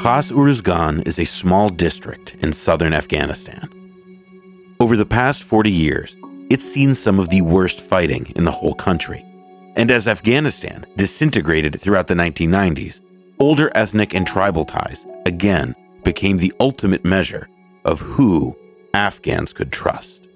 [0.00, 3.68] Khas Uruzgan is a small district in southern Afghanistan.
[4.80, 6.16] Over the past 40 years,
[6.48, 9.22] it's seen some of the worst fighting in the whole country.
[9.76, 13.02] And as Afghanistan disintegrated throughout the 1990s,
[13.38, 17.50] older ethnic and tribal ties again became the ultimate measure
[17.84, 18.56] of who
[18.94, 20.26] Afghans could trust.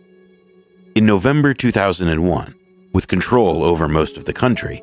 [0.95, 2.55] In November 2001,
[2.93, 4.83] with control over most of the country,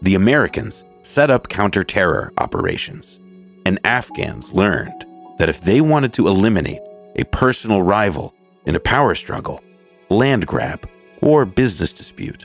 [0.00, 3.18] the Americans set up counter terror operations.
[3.64, 5.04] And Afghans learned
[5.38, 6.80] that if they wanted to eliminate
[7.16, 8.34] a personal rival
[8.66, 9.62] in a power struggle,
[10.08, 10.88] land grab,
[11.20, 12.44] or business dispute,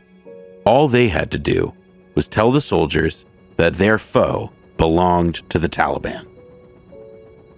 [0.66, 1.74] all they had to do
[2.16, 3.26] was tell the soldiers
[3.58, 6.26] that their foe belonged to the Taliban.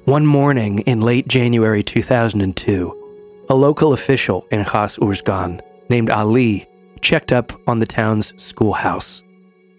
[0.05, 6.65] One morning in late January 2002, a local official in Khas Uruzgan named Ali
[7.01, 9.23] checked up on the town's schoolhouse.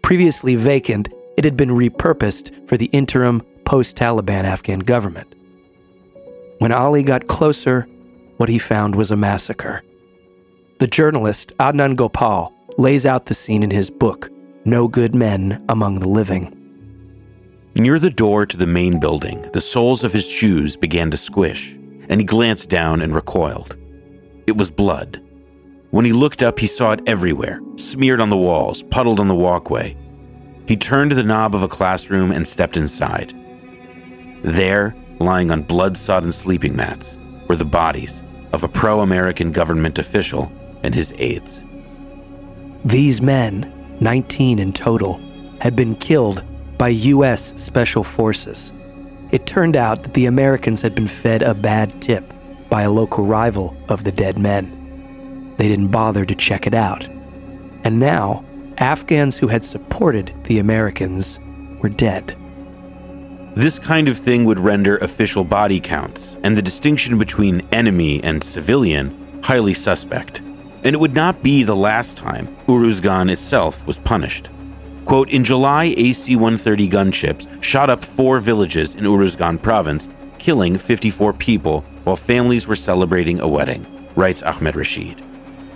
[0.02, 5.32] Previously vacant, it had been repurposed for the interim post Taliban Afghan government.
[6.59, 7.82] When Ali got closer,
[8.37, 9.85] what he found was a massacre.
[10.80, 14.29] The journalist Anand Gopal lays out the scene in his book,
[14.65, 16.52] No Good Men Among the Living.
[17.77, 21.74] Near the door to the main building, the soles of his shoes began to squish,
[22.09, 23.77] and he glanced down and recoiled.
[24.49, 25.23] It was blood.
[25.93, 29.34] When he looked up, he saw it everywhere, smeared on the walls, puddled on the
[29.37, 29.96] walkway.
[30.66, 33.32] He turned the knob of a classroom and stepped inside.
[34.43, 39.99] There, lying on blood sodden sleeping mats, were the bodies of a pro American government
[39.99, 40.51] official
[40.83, 41.63] and his aides.
[42.85, 45.21] These men, 19 in total,
[45.61, 46.43] had been killed
[46.79, 47.52] by U.S.
[47.63, 48.73] Special Forces.
[49.30, 52.33] It turned out that the Americans had been fed a bad tip
[52.71, 55.55] by a local rival of the dead men.
[55.59, 57.07] They didn't bother to check it out.
[57.85, 58.45] And now,
[58.79, 61.38] Afghans who had supported the Americans
[61.80, 62.35] were dead.
[63.54, 68.43] This kind of thing would render official body counts and the distinction between enemy and
[68.44, 70.38] civilian highly suspect.
[70.84, 74.49] And it would not be the last time Uruzgan itself was punished.
[75.05, 80.09] Quote, in July, AC 130 gunships shot up four villages in Uruzgan province,
[80.39, 83.84] killing 54 people while families were celebrating a wedding,
[84.15, 85.21] writes Ahmed Rashid.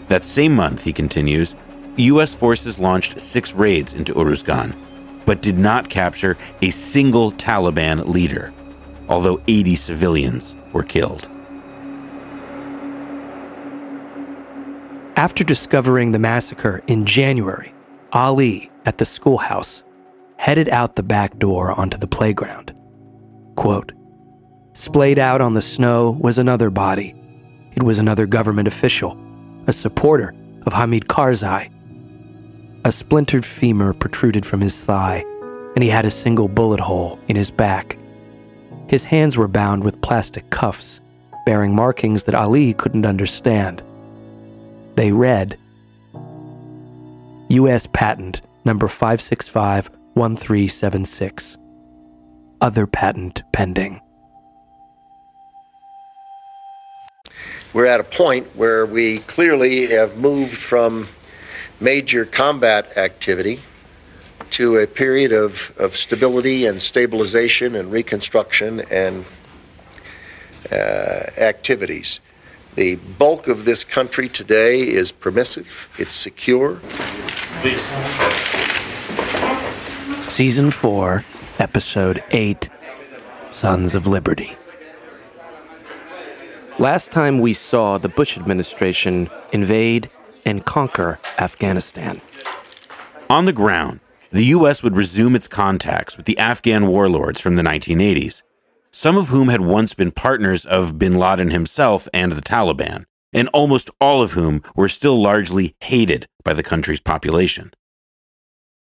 [0.08, 1.56] That same month, he continues,
[1.96, 2.36] U.S.
[2.36, 4.76] forces launched six raids into Uruzgan,
[5.24, 8.52] but did not capture a single Taliban leader,
[9.08, 11.28] although 80 civilians were killed.
[15.16, 17.72] After discovering the massacre in January,
[18.12, 19.84] Ali at the schoolhouse,
[20.38, 22.78] headed out the back door onto the playground.
[23.56, 23.92] Quote,
[24.72, 27.14] Splayed out on the snow was another body.
[27.72, 29.16] It was another government official,
[29.68, 30.34] a supporter
[30.66, 31.70] of Hamid Karzai.
[32.86, 35.24] A splintered femur protruded from his thigh,
[35.74, 37.96] and he had a single bullet hole in his back.
[38.90, 41.00] His hands were bound with plastic cuffs,
[41.46, 43.82] bearing markings that Ali couldn't understand.
[44.96, 45.56] They read
[47.48, 47.86] U.S.
[47.86, 51.56] Patent number 5651376.
[52.60, 54.02] Other patent pending.
[57.72, 61.08] We're at a point where we clearly have moved from
[61.84, 63.60] major combat activity
[64.48, 69.26] to a period of, of stability and stabilization and reconstruction and
[70.72, 70.74] uh,
[71.36, 72.20] activities.
[72.74, 75.68] The bulk of this country today is permissive,
[75.98, 76.80] it's secure.
[80.30, 81.22] Season 4,
[81.58, 82.70] Episode 8
[83.50, 84.56] Sons of Liberty.
[86.78, 90.10] Last time we saw the Bush administration invade
[90.44, 92.20] and conquer Afghanistan.
[93.30, 94.00] On the ground,
[94.30, 94.82] the U.S.
[94.82, 98.42] would resume its contacts with the Afghan warlords from the 1980s,
[98.90, 103.48] some of whom had once been partners of bin Laden himself and the Taliban, and
[103.52, 107.72] almost all of whom were still largely hated by the country's population.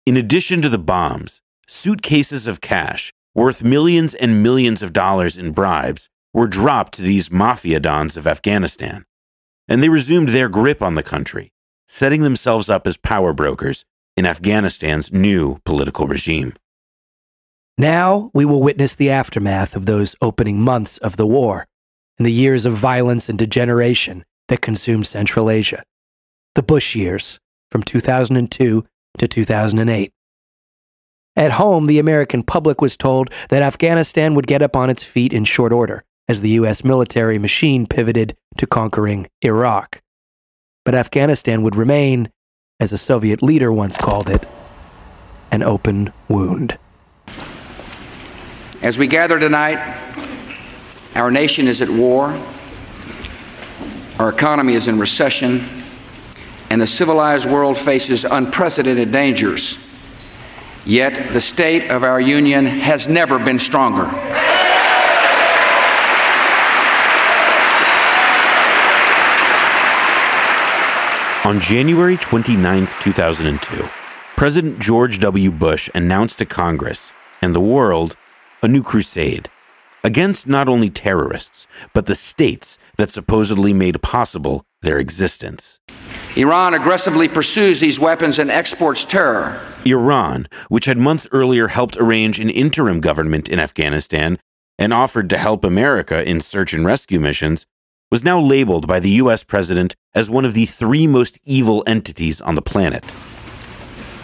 [0.06, 5.52] In addition to the bombs, suitcases of cash worth millions and millions of dollars in
[5.52, 9.06] bribes were dropped to these mafia dons of Afghanistan,
[9.68, 11.52] and they resumed their grip on the country,
[11.88, 13.86] setting themselves up as power brokers
[14.16, 16.54] in Afghanistan's new political regime.
[17.78, 21.66] Now we will witness the aftermath of those opening months of the war
[22.18, 25.84] and the years of violence and degeneration that consumed Central Asia.
[26.54, 27.40] The Bush years,
[27.70, 28.86] from 2002
[29.18, 30.14] to 2008.
[31.36, 35.34] At home, the American public was told that Afghanistan would get up on its feet
[35.34, 36.84] in short order as the U.S.
[36.84, 40.02] military machine pivoted to conquering Iraq.
[40.84, 42.30] But Afghanistan would remain,
[42.80, 44.48] as a Soviet leader once called it,
[45.52, 46.78] an open wound.
[48.82, 49.80] As we gather tonight,
[51.16, 52.40] our nation is at war,
[54.20, 55.68] our economy is in recession,
[56.70, 59.78] and the civilized world faces unprecedented dangers.
[60.86, 64.06] Yet the state of our union has never been stronger.
[71.46, 73.88] On January 29, 2002,
[74.36, 75.52] President George W.
[75.52, 78.18] Bush announced to Congress and the world
[78.64, 79.52] a new crusade
[80.04, 85.80] against not only terrorists, but the states that supposedly made possible their existence.
[86.36, 89.62] Iran aggressively pursues these weapons and exports terror.
[89.86, 94.40] Iran, which had months earlier helped arrange an interim government in Afghanistan
[94.80, 97.68] and offered to help America in search and rescue missions,
[98.12, 102.40] was now labeled by the US president as one of the three most evil entities
[102.42, 103.14] on the planet.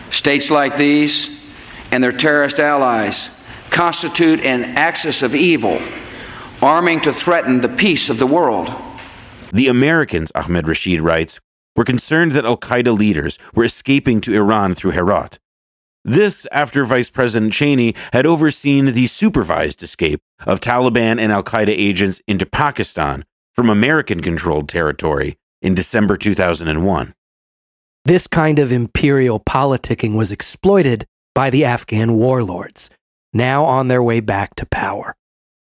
[0.10, 1.30] States like these
[1.92, 3.30] and their terrorist allies
[3.69, 5.81] constitute an axis of evil,
[6.62, 8.72] arming to threaten the peace of the world.
[9.54, 11.39] The Americans, Ahmed Rashid writes,
[11.75, 15.39] were concerned that Al Qaeda leaders were escaping to Iran through Herat.
[16.04, 21.69] This after Vice President Cheney had overseen the supervised escape of Taliban and Al Qaeda
[21.69, 27.13] agents into Pakistan from American controlled territory in December 2001.
[28.06, 31.06] This kind of imperial politicking was exploited
[31.36, 32.89] by the Afghan warlords,
[33.33, 35.15] now on their way back to power.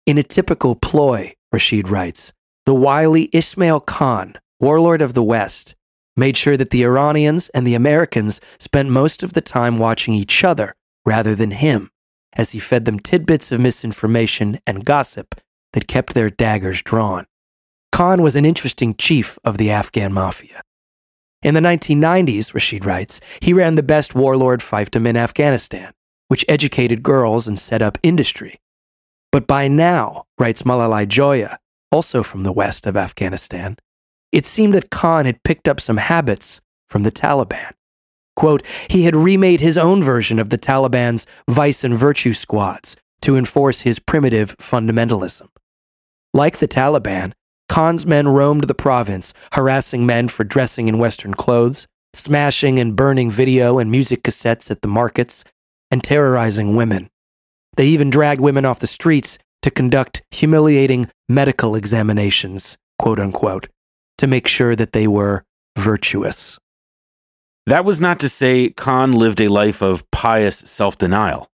[0.05, 2.31] In a typical ploy, Rashid writes,
[2.65, 5.75] the wily Ismail Khan, warlord of the West,
[6.15, 10.43] made sure that the Iranians and the Americans spent most of the time watching each
[10.43, 10.73] other
[11.05, 11.89] rather than him,
[12.33, 15.35] as he fed them tidbits of misinformation and gossip
[15.73, 17.25] that kept their daggers drawn.
[17.93, 20.63] Khan was an interesting chief of the Afghan mafia.
[21.43, 25.93] In the 1990s, Rashid writes, he ran the best warlord fiefdom in Afghanistan,
[26.27, 28.59] which educated girls and set up industry.
[29.31, 31.59] But by now, writes Malalai Joya,
[31.91, 33.77] also from the west of Afghanistan,
[34.31, 37.73] it seemed that Khan had picked up some habits from the Taliban.
[38.35, 43.37] Quote, he had remade his own version of the Taliban's vice and virtue squads to
[43.37, 45.49] enforce his primitive fundamentalism.
[46.33, 47.33] Like the Taliban,
[47.69, 53.29] Khan's men roamed the province, harassing men for dressing in Western clothes, smashing and burning
[53.29, 55.43] video and music cassettes at the markets,
[55.89, 57.09] and terrorizing women.
[57.75, 63.67] They even dragged women off the streets to conduct humiliating medical examinations, quote unquote,
[64.17, 65.43] to make sure that they were
[65.77, 66.59] virtuous.
[67.65, 71.47] That was not to say Khan lived a life of pious self denial.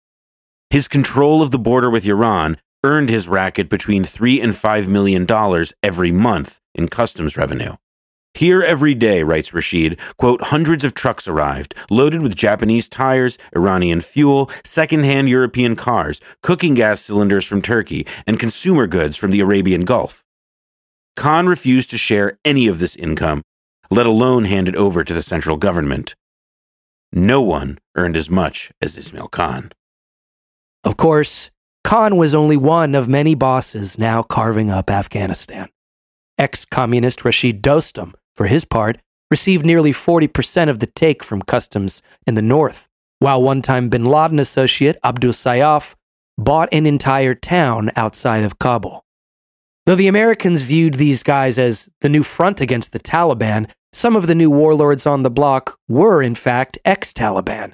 [0.70, 2.58] His control of the border with Iran
[2.88, 7.76] earned his racket between three and five million dollars every month in customs revenue.
[8.34, 14.00] Here every day, writes Rashid, quote, hundreds of trucks arrived, loaded with Japanese tires, Iranian
[14.00, 19.82] fuel, secondhand European cars, cooking gas cylinders from Turkey, and consumer goods from the Arabian
[19.82, 20.24] Gulf.
[21.18, 23.42] Khan refused to share any of this income,
[23.90, 26.16] let alone hand it over to the central government.
[27.12, 29.72] No one earned as much as Ismail Khan.
[30.84, 31.52] Of course,
[31.88, 35.70] Khan was only one of many bosses now carving up Afghanistan.
[36.38, 38.98] Ex communist Rashid Dostum, for his part,
[39.32, 44.04] received nearly 40% of the take from customs in the north, while one time bin
[44.04, 45.96] Laden associate Abdul Sayyaf
[46.38, 49.06] bought an entire town outside of Kabul.
[49.86, 54.28] Though the Americans viewed these guys as the new front against the Taliban, some of
[54.28, 57.72] the new warlords on the block were, in fact, ex Taliban,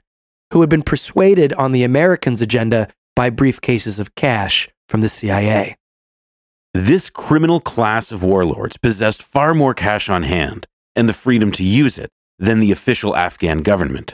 [0.52, 5.76] who had been persuaded on the Americans' agenda by briefcases of cash from the CIA.
[6.74, 10.66] This criminal class of warlords possessed far more cash on hand
[10.96, 14.14] and the freedom to use it than the official Afghan government.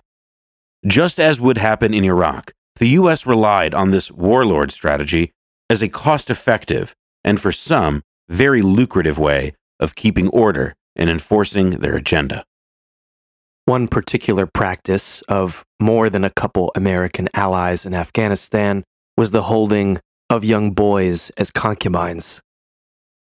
[0.86, 3.26] Just as would happen in Iraq, the U.S.
[3.26, 5.32] relied on this warlord strategy
[5.70, 11.80] as a cost effective and, for some, very lucrative way of keeping order and enforcing
[11.80, 12.46] their agenda.
[13.70, 18.84] One particular practice of more than a couple American allies in Afghanistan
[19.16, 22.42] was the holding of young boys as concubines.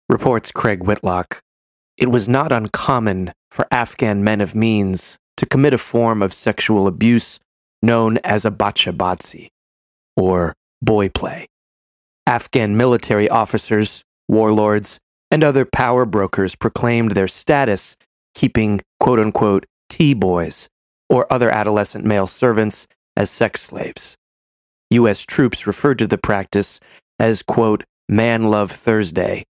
[0.09, 1.40] Reports Craig Whitlock,
[1.99, 6.87] it was not uncommon for Afghan men of means to commit a form of sexual
[6.87, 7.38] abuse
[7.83, 8.95] known as a bacha
[10.17, 11.47] or boy play.
[12.26, 14.99] Afghan military officers, warlords,
[15.31, 17.99] and other power brokers proclaimed their status
[18.35, 20.68] keeping quote unquote T boys
[21.09, 24.16] or other adolescent male servants as sex slaves.
[24.90, 25.25] U.S.
[25.25, 26.80] troops referred to the practice
[27.18, 29.45] as, quote, Man Love Thursday.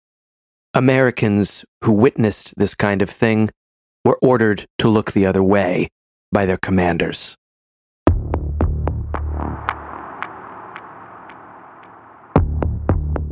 [0.75, 3.51] Americans who witnessed this kind of thing
[4.05, 5.89] were ordered to look the other way
[6.33, 7.37] by their commanders.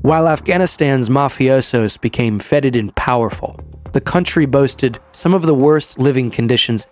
[0.03, 3.59] While Afghanistan's mafiosos became fetid and powerful,
[3.93, 6.87] the country boasted some of the worst living conditions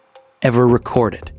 [0.44, 1.32] ever recorded.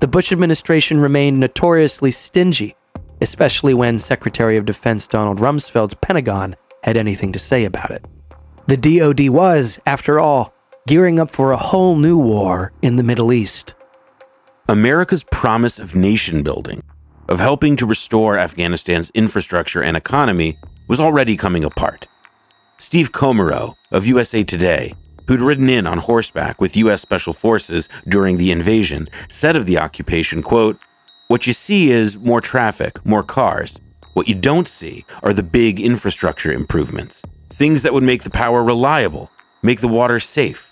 [0.00, 2.76] The Bush administration remained notoriously stingy,
[3.20, 8.04] especially when Secretary of Defense Donald Rumsfeld's Pentagon had anything to say about it.
[8.66, 10.52] The DoD was, after all,
[10.88, 13.74] gearing up for a whole new war in the Middle East.
[14.68, 16.82] America's promise of nation building,
[17.28, 20.58] of helping to restore Afghanistan's infrastructure and economy,
[20.88, 22.06] was already coming apart.
[22.78, 24.94] Steve Komarow of USA Today,
[25.28, 27.00] who'd ridden in on horseback with U.S.
[27.00, 30.80] Special Forces during the invasion, said of the occupation, quote,
[31.28, 33.78] What you see is more traffic, more cars.
[34.14, 38.62] What you don't see are the big infrastructure improvements, things that would make the power
[38.62, 39.30] reliable,
[39.62, 40.70] make the water safe.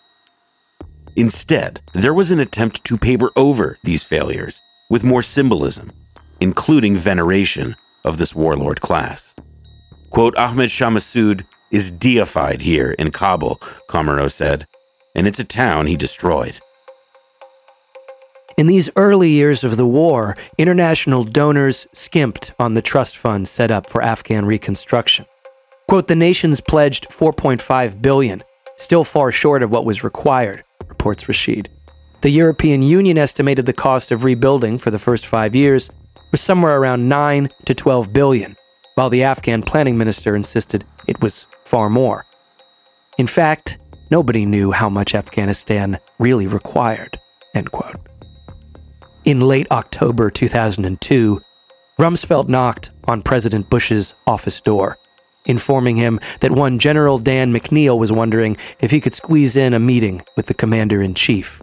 [1.17, 5.91] Instead, there was an attempt to paper over these failures with more symbolism,
[6.41, 9.35] including veneration of this warlord class.
[10.11, 13.57] Quote, Ahmed Shah Massoud is deified here in Kabul,
[13.89, 14.67] Komarow said,
[15.15, 16.59] and it's a town he destroyed.
[18.57, 23.71] In these early years of the war, international donors skimped on the trust fund set
[23.71, 25.25] up for Afghan reconstruction.
[25.89, 28.43] Quote, the nations pledged 4.5 billion,
[28.77, 31.69] still far short of what was required, reports Rashid.
[32.23, 35.91] The European Union estimated the cost of rebuilding for the first five years
[36.31, 38.57] was somewhere around 9 to 12 billion,
[38.95, 42.27] while the Afghan planning minister insisted it was far more.
[43.19, 43.79] In fact,
[44.11, 47.19] nobody knew how much Afghanistan really required.
[49.25, 51.41] In late October 2002,
[51.99, 54.97] Rumsfeld knocked on President Bush's office door,
[55.47, 59.79] informing him that one General Dan McNeill was wondering if he could squeeze in a
[59.79, 61.61] meeting with the commander in chief.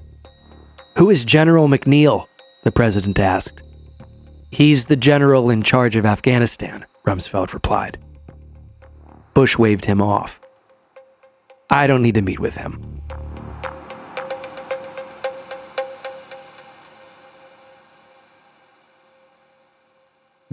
[0.98, 2.26] Who is General McNeill?
[2.64, 3.64] the president asked.
[4.52, 7.98] He's the general in charge of Afghanistan, Rumsfeld replied.
[9.34, 10.42] Bush waved him off.
[11.70, 13.02] I don't need to meet with him.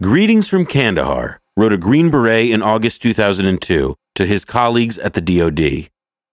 [0.00, 5.20] Greetings from Kandahar, wrote a Green Beret in August 2002 to his colleagues at the
[5.20, 5.88] DoD,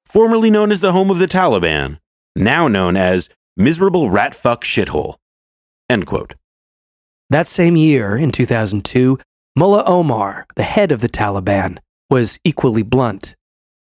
[0.05, 1.97] formerly known as the home of the Taliban,
[2.35, 5.15] now known as miserable ratfuck shithole.
[5.89, 6.35] End quote.
[7.29, 9.17] That same year, in 2002,
[9.55, 11.77] Mullah Omar, the head of the Taliban,
[12.09, 13.35] was equally blunt.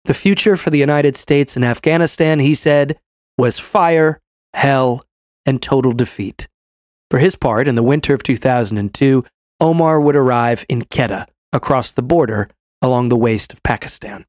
[0.05, 2.99] The future for the United States and Afghanistan, he said,
[3.37, 4.21] was fire,
[4.55, 5.03] hell,
[5.45, 6.47] and total defeat.
[7.11, 9.25] For his part, in the winter of 2002,
[9.61, 12.49] Omar would arrive in Quetta, across the border
[12.83, 14.25] along the waste of Pakistan.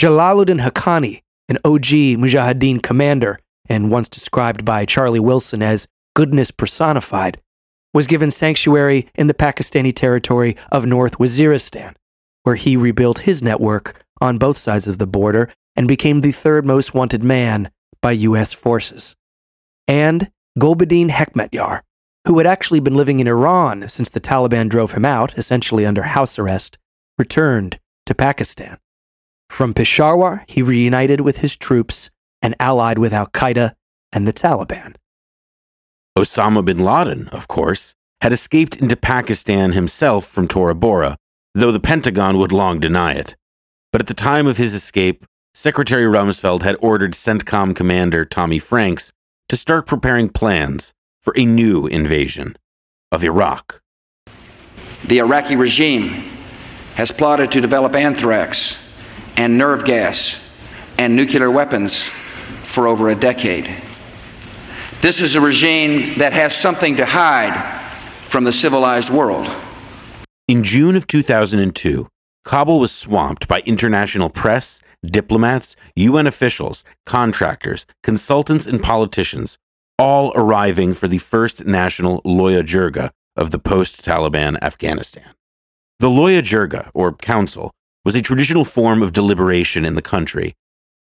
[0.00, 7.40] Jalaluddin Haqqani, an OG Mujahideen commander and once described by Charlie Wilson as goodness personified,
[7.92, 11.94] was given sanctuary in the Pakistani territory of North Waziristan,
[12.42, 16.64] where he rebuilt his network on both sides of the border and became the third
[16.64, 17.70] most wanted man
[18.00, 18.52] by U.S.
[18.52, 19.14] forces.
[19.86, 21.80] And Gulbuddin Hekmatyar,
[22.26, 26.02] who had actually been living in Iran since the Taliban drove him out, essentially under
[26.02, 26.78] house arrest,
[27.18, 28.78] returned to Pakistan.
[29.48, 33.74] From Peshawar, he reunited with his troops and allied with Al Qaeda
[34.12, 34.94] and the Taliban.
[36.18, 41.16] Osama bin Laden, of course, had escaped into Pakistan himself from Tora Bora,
[41.54, 43.34] though the Pentagon would long deny it.
[43.92, 49.10] But at the time of his escape, Secretary Rumsfeld had ordered CENTCOM Commander Tommy Franks
[49.48, 50.92] to start preparing plans
[51.22, 52.56] for a new invasion
[53.10, 53.80] of Iraq.
[55.04, 56.24] The Iraqi regime
[56.94, 58.78] has plotted to develop anthrax
[59.36, 60.40] and nerve gas
[60.98, 62.10] and nuclear weapons
[62.62, 63.82] for over a decade.
[65.02, 67.58] This is a regime that has something to hide
[68.28, 69.50] from the civilized world.
[70.46, 72.06] In June of 2002,
[72.44, 79.58] Kabul was swamped by international press, diplomats, UN officials, contractors, consultants, and politicians
[79.98, 85.34] all arriving for the first national Loya Jirga of the post Taliban Afghanistan.
[85.98, 87.72] The Loya Jirga, or council,
[88.04, 90.54] was a traditional form of deliberation in the country.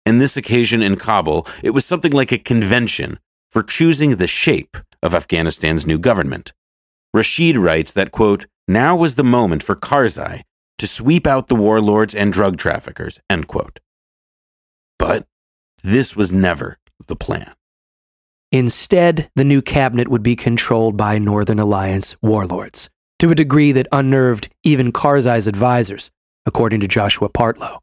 [0.06, 3.20] In this occasion in Kabul, it was something like a convention
[3.52, 6.54] for choosing the shape of Afghanistan's new government.
[7.14, 10.42] Rashid writes that, quote, now was the moment for Karzai
[10.78, 13.80] to sweep out the warlords and drug traffickers, end quote.
[14.98, 15.26] But
[15.84, 16.78] this was never
[17.08, 17.54] the plan.
[18.52, 22.90] Instead, the new cabinet would be controlled by Northern Alliance warlords,
[23.20, 26.10] to a degree that unnerved even Karzai's advisors,
[26.46, 27.80] according to Joshua Partlow.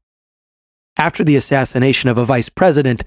[0.96, 3.04] After the assassination of a vice president,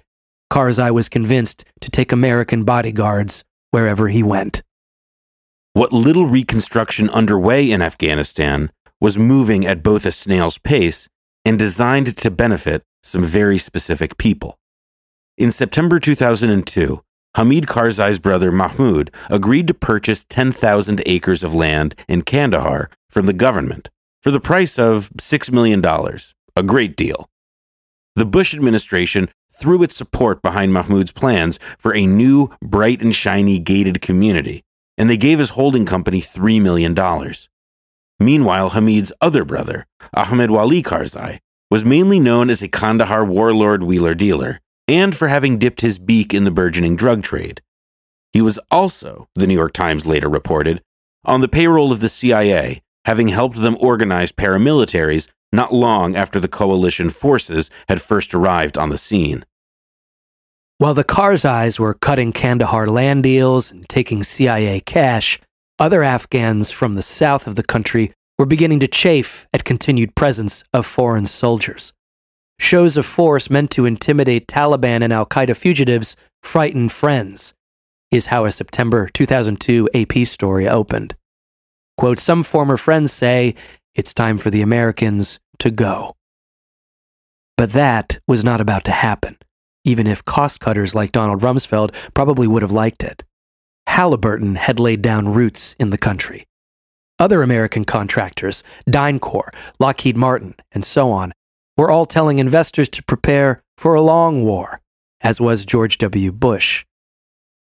[0.51, 4.63] Karzai was convinced to take American bodyguards wherever he went.
[5.73, 11.07] What little reconstruction underway in Afghanistan was moving at both a snail's pace
[11.45, 14.57] and designed to benefit some very specific people.
[15.37, 17.01] In September 2002,
[17.35, 23.33] Hamid Karzai's brother Mahmoud agreed to purchase 10,000 acres of land in Kandahar from the
[23.33, 23.89] government
[24.21, 25.85] for the price of $6 million,
[26.55, 27.29] a great deal.
[28.15, 29.29] The Bush administration
[29.59, 34.63] threw its support behind Mahmoud's plans for a new, bright and shiny gated community,
[34.97, 36.95] and they gave his holding company $3 million.
[38.19, 41.39] Meanwhile, Hamid's other brother, Ahmed Wali Karzai,
[41.69, 46.33] was mainly known as a Kandahar warlord wheeler dealer and for having dipped his beak
[46.33, 47.61] in the burgeoning drug trade.
[48.33, 50.81] He was also, the New York Times later reported,
[51.23, 56.47] on the payroll of the CIA, having helped them organize paramilitaries not long after the
[56.47, 59.45] coalition forces had first arrived on the scene.
[60.79, 65.37] While the Karzais were cutting Kandahar land deals and taking CIA cash,
[65.77, 70.63] other Afghans from the south of the country were beginning to chafe at continued presence
[70.71, 71.91] of foreign soldiers.
[72.59, 77.53] Shows of force meant to intimidate Taliban and Al Qaeda fugitives frightened friends,
[78.09, 81.13] is how a September 2002 AP story opened.
[81.97, 83.53] Quote, some former friends say
[83.95, 86.15] it's time for the Americans to go.
[87.57, 89.35] But that was not about to happen,
[89.83, 93.23] even if cost cutters like Donald Rumsfeld probably would have liked it.
[93.87, 96.45] Halliburton had laid down roots in the country.
[97.17, 101.33] Other American contractors, DynCorp, Lockheed Martin, and so on,
[101.75, 104.79] were all telling investors to prepare for a long war,
[105.21, 106.31] as was George W.
[106.31, 106.85] Bush.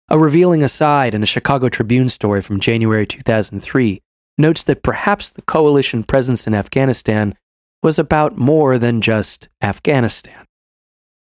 [0.10, 4.02] A revealing aside in a Chicago Tribune story from January 2003
[4.38, 7.36] notes that perhaps the coalition presence in Afghanistan
[7.84, 10.46] was about more than just Afghanistan.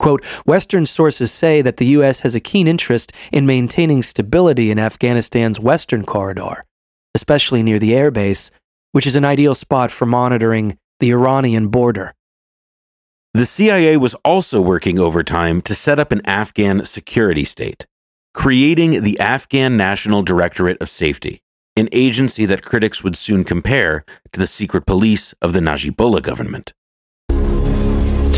[0.01, 2.21] Quote, Western sources say that the U.S.
[2.21, 6.63] has a keen interest in maintaining stability in Afghanistan's western corridor,
[7.13, 8.49] especially near the airbase,
[8.93, 12.15] which is an ideal spot for monitoring the Iranian border.
[13.35, 17.85] The CIA was also working overtime to set up an Afghan security state,
[18.33, 21.43] creating the Afghan National Directorate of Safety,
[21.75, 26.73] an agency that critics would soon compare to the secret police of the Najibullah government.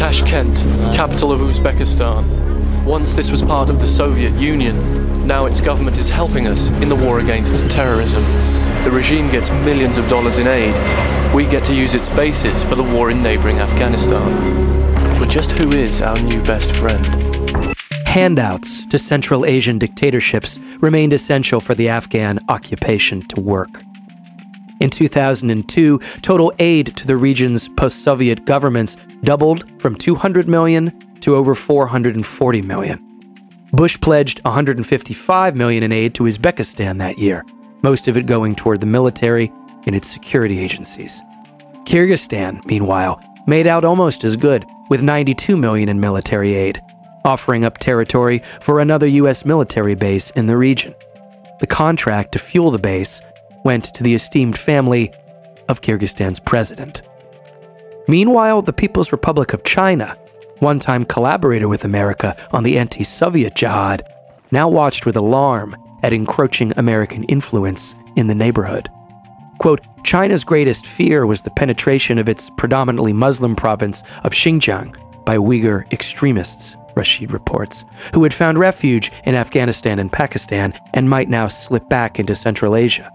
[0.03, 0.57] Tashkent,
[0.93, 2.83] capital of Uzbekistan.
[2.83, 6.89] Once this was part of the Soviet Union, now its government is helping us in
[6.89, 8.21] the war against terrorism.
[8.83, 10.75] The regime gets millions of dollars in aid.
[11.33, 14.27] We get to use its bases for the war in neighboring Afghanistan.
[15.19, 17.05] But just who is our new best friend?
[18.05, 23.82] Handouts to Central Asian dictatorships remained essential for the Afghan occupation to work.
[24.83, 30.91] In 2002, total aid to the region's post Soviet governments doubled from 200 million
[31.21, 32.99] to over 440 million.
[33.71, 37.45] Bush pledged 155 million in aid to Uzbekistan that year,
[37.81, 39.49] most of it going toward the military
[39.85, 41.21] and its security agencies.
[41.85, 46.81] Kyrgyzstan, meanwhile, made out almost as good, with 92 million in military aid,
[47.23, 50.93] offering up territory for another US military base in the region.
[51.61, 53.21] The contract to fuel the base
[53.63, 55.11] went to the esteemed family
[55.69, 57.01] of Kyrgyzstan's president.
[58.07, 60.17] Meanwhile, the People's Republic of China,
[60.59, 64.03] one time collaborator with America on the anti Soviet jihad,
[64.51, 68.89] now watched with alarm at encroaching American influence in the neighborhood.
[69.57, 74.95] Quote, China's greatest fear was the penetration of its predominantly Muslim province of Xinjiang
[75.25, 81.29] by Uyghur extremists, Rashid reports, who had found refuge in Afghanistan and Pakistan and might
[81.29, 83.11] now slip back into Central Asia.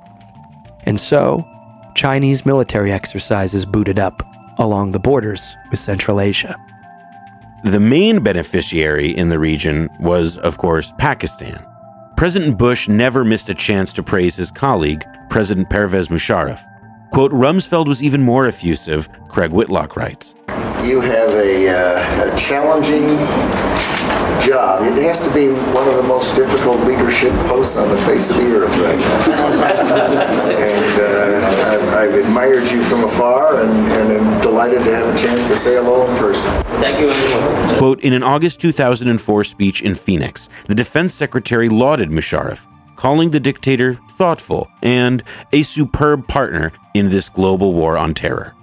[0.84, 1.46] And so,
[1.94, 4.22] Chinese military exercises booted up
[4.58, 6.56] along the borders with Central Asia.
[7.64, 11.64] The main beneficiary in the region was, of course, Pakistan.
[12.16, 16.64] President Bush never missed a chance to praise his colleague, President Pervez Musharraf.
[17.10, 20.34] Quote, Rumsfeld was even more effusive, Craig Whitlock writes.
[20.84, 23.04] You have a, uh, a challenging
[24.40, 24.82] job.
[24.82, 28.36] It has to be one of the most difficult leadership posts on the face of
[28.36, 29.28] the earth right now.
[30.50, 35.18] and uh, I've, I've, admired you from afar and, and am delighted to have a
[35.18, 36.50] chance to say hello in person.
[36.80, 37.78] Thank you.
[37.78, 43.40] Quote, in an August 2004 speech in Phoenix, the defense secretary lauded Musharraf, calling the
[43.40, 48.54] dictator thoughtful and a superb partner in this global war on terror.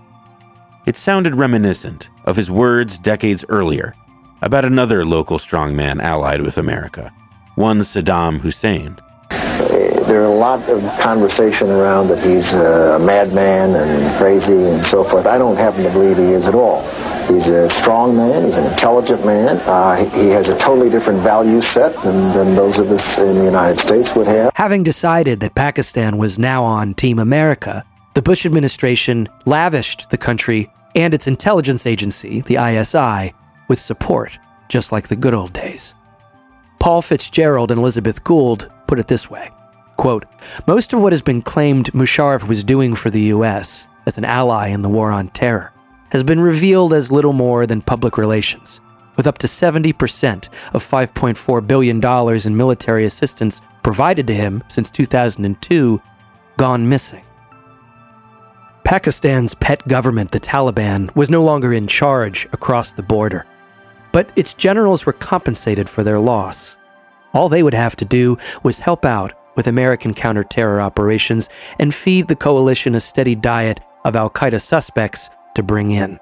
[0.85, 3.95] It sounded reminiscent of his words decades earlier
[4.41, 7.13] about another local strongman allied with America,
[7.55, 8.99] one Saddam Hussein.
[9.29, 15.03] There are a lot of conversation around that he's a madman and crazy and so
[15.03, 15.25] forth.
[15.25, 16.83] I don't happen to believe he is at all.
[17.27, 18.45] He's a strong man.
[18.45, 19.57] He's an intelligent man.
[19.61, 23.43] Uh, he has a totally different value set than, than those of us in the
[23.43, 24.51] United States would have.
[24.53, 30.71] Having decided that Pakistan was now on Team America, The Bush administration lavished the country
[30.93, 33.33] and its intelligence agency, the ISI,
[33.67, 34.37] with support,
[34.69, 35.95] just like the good old days.
[36.79, 39.51] Paul Fitzgerald and Elizabeth Gould put it this way
[39.97, 40.25] quote,
[40.67, 43.87] Most of what has been claimed Musharraf was doing for the U.S.
[44.05, 45.73] as an ally in the war on terror
[46.11, 48.79] has been revealed as little more than public relations,
[49.17, 56.01] with up to 70% of $5.4 billion in military assistance provided to him since 2002
[56.57, 57.23] gone missing.
[58.83, 63.45] Pakistan's pet government, the Taliban, was no longer in charge across the border,
[64.15, 66.77] but its generals were compensated for their loss.
[67.33, 71.49] All they would have to do was help out with American counter-terror operations
[71.79, 76.17] and feed the coalition a steady diet of Al Qaeda suspects to bring in.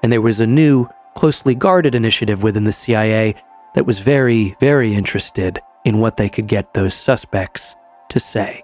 [0.00, 3.34] And there was a new, closely guarded initiative within the CIA
[3.74, 7.74] that was very, very interested in what they could get those suspects
[8.10, 8.62] to say.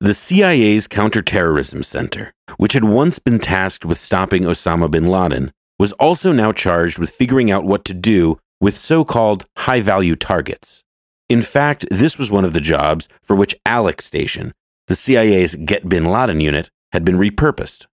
[0.00, 5.90] The CIA's Counterterrorism Center, which had once been tasked with stopping Osama bin Laden, was
[5.94, 10.84] also now charged with figuring out what to do with so called high value targets.
[11.28, 14.52] In fact, this was one of the jobs for which ALEC Station,
[14.86, 17.86] the CIA's Get Bin Laden unit, had been repurposed.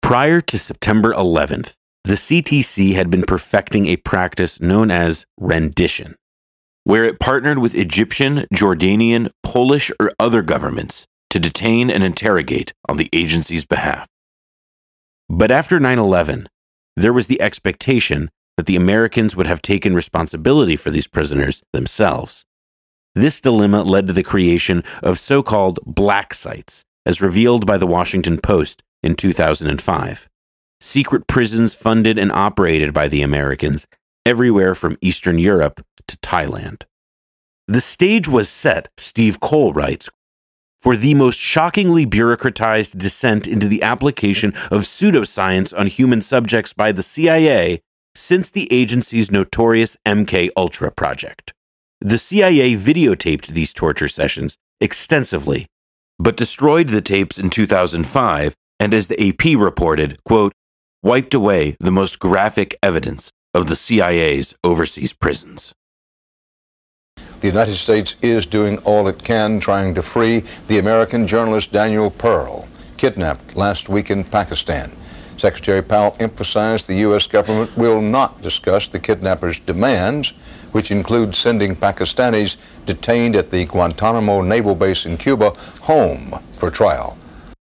[0.00, 1.74] Prior to September 11th,
[2.04, 6.14] the CTC had been perfecting a practice known as rendition,
[6.84, 12.98] where it partnered with Egyptian, Jordanian, Polish, or other governments to detain and interrogate on
[12.98, 14.06] the agency's behalf.
[15.30, 16.46] But after 9 11,
[16.94, 22.44] there was the expectation that the Americans would have taken responsibility for these prisoners themselves.
[23.14, 27.86] This dilemma led to the creation of so called black sites, as revealed by the
[27.86, 30.28] Washington Post in 2005.
[30.82, 33.86] Secret prisons funded and operated by the Americans
[34.26, 36.82] everywhere from Eastern Europe to Thailand.
[37.68, 40.10] The stage was set, Steve Coll writes,
[40.82, 46.90] for the most shockingly bureaucratized descent into the application of pseudoscience on human subjects by
[46.90, 47.80] the CIA
[48.14, 51.54] since the agency's notorious MK Ultra project.
[52.00, 55.66] The CIA videotaped these torture sessions extensively,
[56.18, 60.52] but destroyed the tapes in 2005 and as the AP reported, quote,
[61.02, 65.72] wiped away the most graphic evidence of the CIA's overseas prisons.
[67.42, 72.08] The United States is doing all it can trying to free the American journalist Daniel
[72.08, 74.92] Pearl, kidnapped last week in Pakistan.
[75.36, 77.26] Secretary Powell emphasized the U.S.
[77.26, 80.34] government will not discuss the kidnappers' demands,
[80.70, 87.18] which include sending Pakistanis detained at the Guantanamo naval base in Cuba home for trial.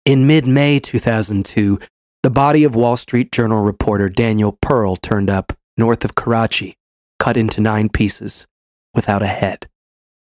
[0.05, 1.79] In mid May 2002,
[2.25, 6.75] the body of Wall Street Journal reporter Daniel Pearl turned up north of Karachi,
[7.21, 8.49] cut into nine pieces
[8.94, 9.68] without a head.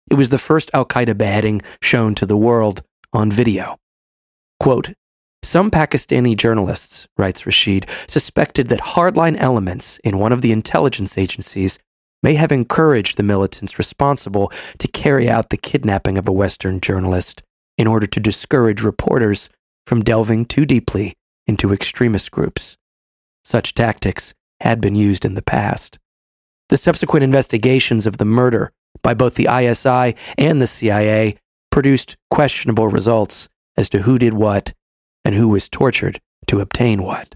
[0.10, 2.84] It was the first Al Qaeda beheading shown to the world
[3.14, 3.78] on video.
[4.60, 4.94] Quote,
[5.42, 11.80] some Pakistani journalists, writes Rashid, suspected that hardline elements in one of the intelligence agencies
[12.22, 17.42] may have encouraged the militants responsible to carry out the kidnapping of a Western journalist
[17.78, 19.50] in order to discourage reporters
[19.88, 21.14] from delving too deeply
[21.48, 22.76] into extremist groups.
[23.46, 25.98] Such tactics had been used in the past.
[26.70, 31.36] The subsequent investigations of the murder by both the ISI and the CIA
[31.72, 34.74] produced questionable results as to who did what
[35.26, 37.36] and who was tortured to obtain what.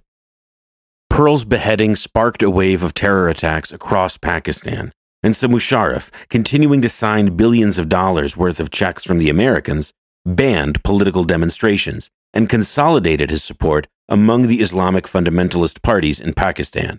[1.09, 4.91] Pearl's beheading sparked a wave of terror attacks across Pakistan,
[5.21, 9.93] and so Musharraf, continuing to sign billions of dollars worth of checks from the Americans,
[10.25, 16.97] banned political demonstrations and consolidated his support among the Islamic fundamentalist parties in Pakistan.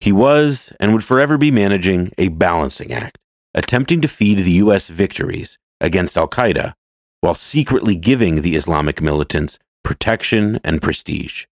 [0.00, 3.18] He was and would forever be managing a balancing act,
[3.54, 4.88] attempting to feed the U.S.
[4.88, 6.74] victories against Al Qaeda
[7.20, 11.46] while secretly giving the Islamic militants protection and prestige.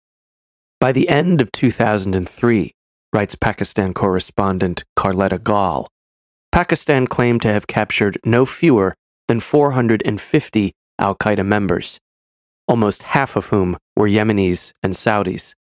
[0.79, 2.71] By the end of 2003,
[3.13, 5.87] writes Pakistan correspondent Carlotta Gall,
[6.51, 8.93] Pakistan claimed to have captured no fewer
[9.27, 11.99] than 450 Al Qaeda members,
[12.67, 15.53] almost half of whom were Yemenis and Saudis.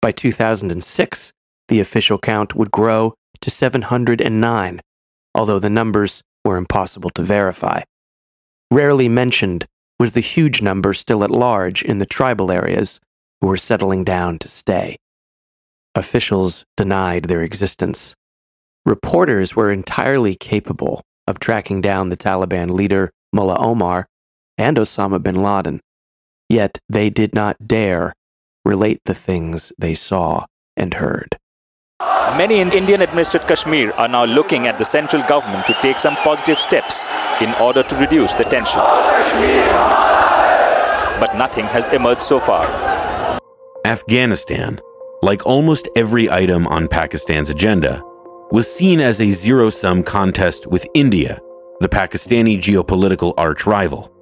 [0.00, 1.32] By 2006,
[1.70, 4.80] the official count would grow to 709,
[5.34, 7.80] although the numbers were impossible to verify.
[8.70, 9.66] Rarely mentioned
[9.98, 13.00] was the huge number still at large in the tribal areas
[13.40, 14.96] who were settling down to stay.
[15.94, 18.14] Officials denied their existence.
[18.84, 24.06] Reporters were entirely capable of tracking down the Taliban leader Mullah Omar
[24.58, 25.80] and Osama bin Laden,
[26.48, 28.12] yet they did not dare
[28.64, 31.36] relate the things they saw and heard.
[32.36, 36.16] Many in Indian administered Kashmir are now looking at the central government to take some
[36.16, 37.04] positive steps
[37.40, 38.80] in order to reduce the tension.
[41.20, 42.66] But nothing has emerged so far.
[43.84, 44.80] Afghanistan,
[45.22, 48.02] like almost every item on Pakistan's agenda,
[48.50, 51.40] was seen as a zero sum contest with India,
[51.80, 54.12] the Pakistani geopolitical arch rival.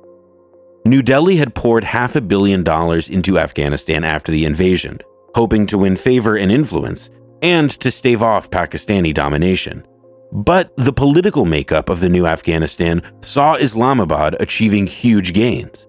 [0.87, 4.99] New Delhi had poured half a billion dollars into Afghanistan after the invasion,
[5.35, 7.11] hoping to win favor and influence
[7.43, 9.87] and to stave off Pakistani domination.
[10.33, 15.87] But the political makeup of the new Afghanistan saw Islamabad achieving huge gains.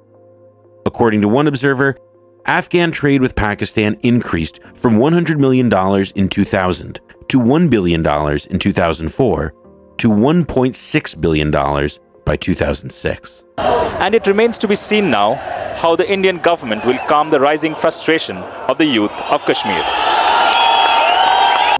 [0.85, 1.97] According to one observer,
[2.45, 5.67] Afghan trade with Pakistan increased from $100 million
[6.15, 7.99] in 2000 to $1 billion
[8.49, 9.53] in 2004
[9.97, 11.51] to $1.6 billion
[12.25, 13.43] by 2006.
[13.57, 15.35] And it remains to be seen now
[15.75, 20.28] how the Indian government will calm the rising frustration of the youth of Kashmir.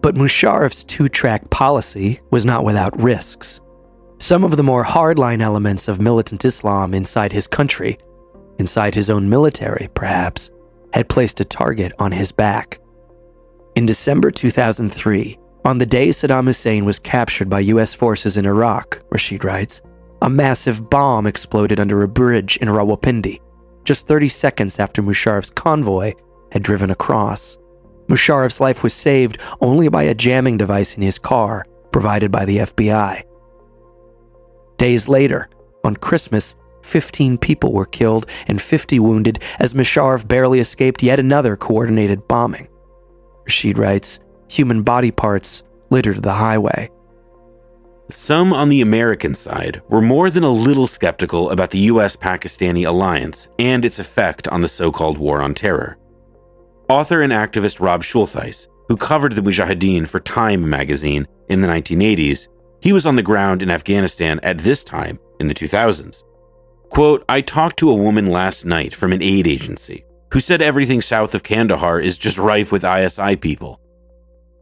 [0.02, 3.60] But Musharraf's two track policy was not without risks.
[4.20, 7.98] Some of the more hardline elements of militant Islam inside his country,
[8.58, 10.52] inside his own military, perhaps,
[10.94, 12.80] had placed a target on his back.
[13.76, 17.94] In December 2003, on the day Saddam Hussein was captured by U.S.
[17.94, 19.82] forces in Iraq, Rashid writes,
[20.22, 23.40] a massive bomb exploded under a bridge in Rawalpindi,
[23.86, 26.14] just 30 seconds after Musharraf's convoy
[26.52, 27.58] had driven across.
[28.10, 32.58] Musharraf's life was saved only by a jamming device in his car provided by the
[32.58, 33.24] FBI.
[34.78, 35.50] Days later,
[35.84, 41.56] on Christmas, 15 people were killed and 50 wounded as Musharraf barely escaped yet another
[41.56, 42.68] coordinated bombing.
[43.46, 46.90] Rashid writes, human body parts littered the highway.
[48.10, 52.88] Some on the American side were more than a little skeptical about the US Pakistani
[52.88, 55.99] alliance and its effect on the so called War on Terror.
[56.90, 62.48] Author and activist Rob Schultheis, who covered the Mujahideen for Time magazine in the 1980s,
[62.82, 66.24] he was on the ground in Afghanistan at this time in the 2000s.
[66.90, 71.00] Quote, I talked to a woman last night from an aid agency who said everything
[71.00, 73.80] south of Kandahar is just rife with ISI people.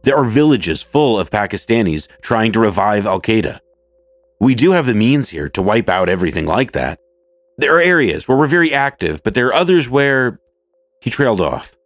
[0.02, 3.60] There are villages full of Pakistanis trying to revive Al Qaeda.
[4.38, 6.98] We do have the means here to wipe out everything like that.
[7.56, 10.38] There are areas where we're very active, but there are others where
[11.00, 11.77] he trailed off.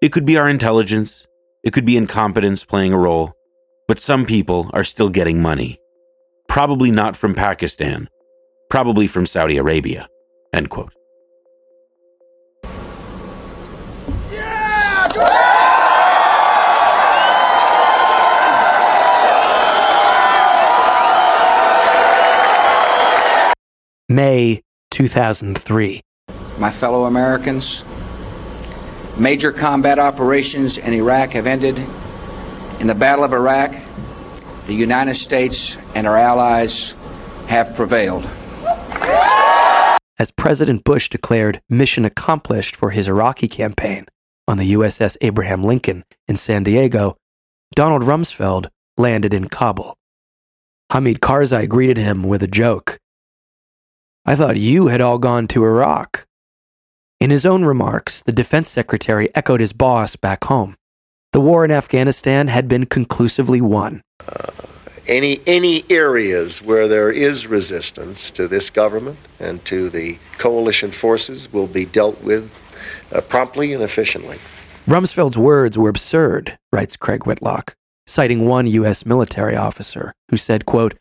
[0.00, 1.26] It could be our intelligence,
[1.62, 3.34] it could be incompetence playing a role,
[3.86, 5.78] but some people are still getting money.
[6.48, 8.08] Probably not from Pakistan,
[8.70, 10.08] probably from Saudi Arabia.
[10.54, 10.94] End quote.
[24.08, 26.00] May 2003.
[26.56, 27.84] My fellow Americans,
[29.18, 31.78] Major combat operations in Iraq have ended.
[32.80, 33.74] In the Battle of Iraq,
[34.66, 36.94] the United States and our allies
[37.48, 38.28] have prevailed.
[40.18, 44.06] As President Bush declared mission accomplished for his Iraqi campaign
[44.46, 47.16] on the USS Abraham Lincoln in San Diego,
[47.74, 49.96] Donald Rumsfeld landed in Kabul.
[50.92, 52.98] Hamid Karzai greeted him with a joke.
[54.26, 56.26] I thought you had all gone to Iraq.
[57.20, 60.74] In his own remarks, the defense secretary echoed his boss back home.
[61.32, 64.00] The war in Afghanistan had been conclusively won.
[64.26, 64.50] Uh,
[65.06, 71.52] any, any areas where there is resistance to this government and to the coalition forces
[71.52, 72.50] will be dealt with
[73.12, 74.38] uh, promptly and efficiently.
[74.86, 77.74] Rumsfeld's words were absurd, writes Craig Whitlock,
[78.06, 79.04] citing one U.S.
[79.04, 80.94] military officer who said, quote,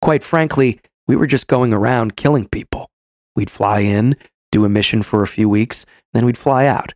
[0.00, 2.88] Quite frankly, we were just going around killing people.
[3.34, 4.16] We'd fly in,
[4.56, 6.94] do a mission for a few weeks, then we'd fly out.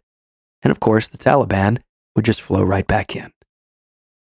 [0.63, 1.77] And of course, the Taliban
[2.17, 3.31] would just flow right back in.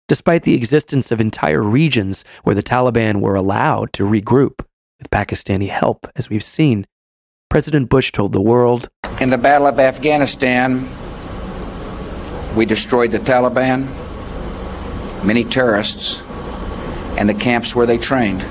[0.07, 4.65] Despite the existence of entire regions where the Taliban were allowed to regroup
[4.97, 6.87] with Pakistani help, as we've seen,
[7.47, 10.89] President Bush told the world In the Battle of Afghanistan,
[12.55, 13.85] we destroyed the Taliban,
[15.23, 16.23] many terrorists,
[17.19, 18.43] and the camps where they trained.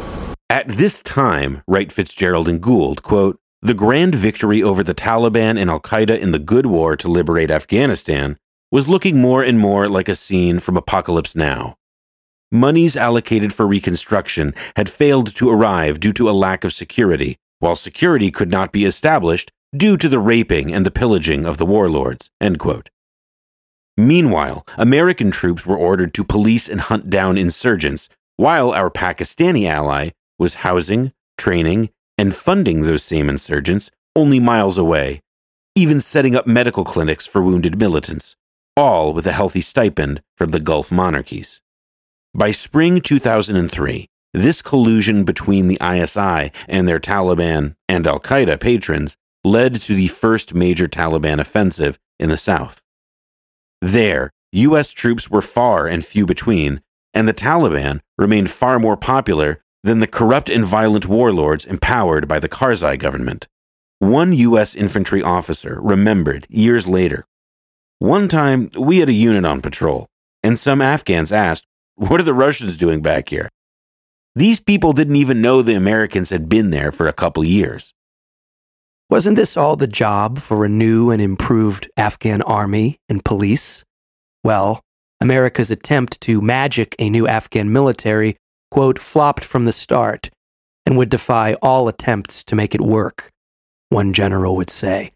[0.48, 5.68] At this time, write Fitzgerald and Gould, quote, the grand victory over the Taliban and
[5.68, 8.38] Al Qaeda in the good war to liberate Afghanistan
[8.72, 11.76] was looking more and more like a scene from Apocalypse Now.
[12.50, 17.76] Monies allocated for reconstruction had failed to arrive due to a lack of security, while
[17.76, 22.30] security could not be established due to the raping and the pillaging of the warlords.
[23.96, 30.10] Meanwhile, American troops were ordered to police and hunt down insurgents, while our Pakistani ally
[30.38, 31.90] was housing, training,
[32.20, 35.22] and funding those same insurgents only miles away,
[35.74, 38.36] even setting up medical clinics for wounded militants,
[38.76, 41.62] all with a healthy stipend from the Gulf monarchies.
[42.34, 49.16] By spring 2003, this collusion between the ISI and their Taliban and Al Qaeda patrons
[49.42, 52.82] led to the first major Taliban offensive in the South.
[53.80, 54.90] There, U.S.
[54.92, 56.82] troops were far and few between,
[57.14, 62.38] and the Taliban remained far more popular than the corrupt and violent warlords empowered by
[62.38, 63.46] the Karzai government.
[63.98, 64.74] One U.S.
[64.74, 67.24] infantry officer remembered years later
[67.98, 70.06] One time, we had a unit on patrol,
[70.42, 71.66] and some Afghans asked,
[71.96, 73.48] What are the Russians doing back here?
[74.34, 77.92] These people didn't even know the Americans had been there for a couple years.
[79.10, 83.84] Wasn't this all the job for a new and improved Afghan army and police?
[84.44, 84.80] Well,
[85.20, 88.36] America's attempt to magic a new Afghan military,
[88.71, 90.29] quote, flopped from the start
[90.85, 93.31] and would defy all attempts to make it work,
[93.89, 95.11] one general would say.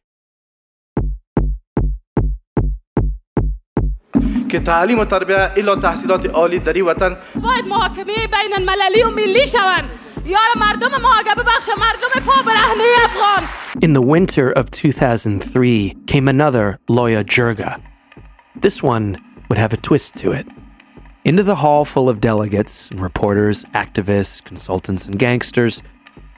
[4.50, 9.10] که تعلیم و تربیه الا تحصیلات عالی در این وطن باید محاکمه بین المللی و
[9.10, 9.90] ملی شوند
[10.26, 13.44] یار مردم ما ببخش مردم پا برهنه افغان
[13.82, 17.82] In the winter of 2003 came another Loya Jirga.
[18.56, 19.18] This one
[19.48, 20.48] would have a twist to it.
[21.25, 25.83] Into the hall full of delegates, reporters, activists, consultants, and gangsters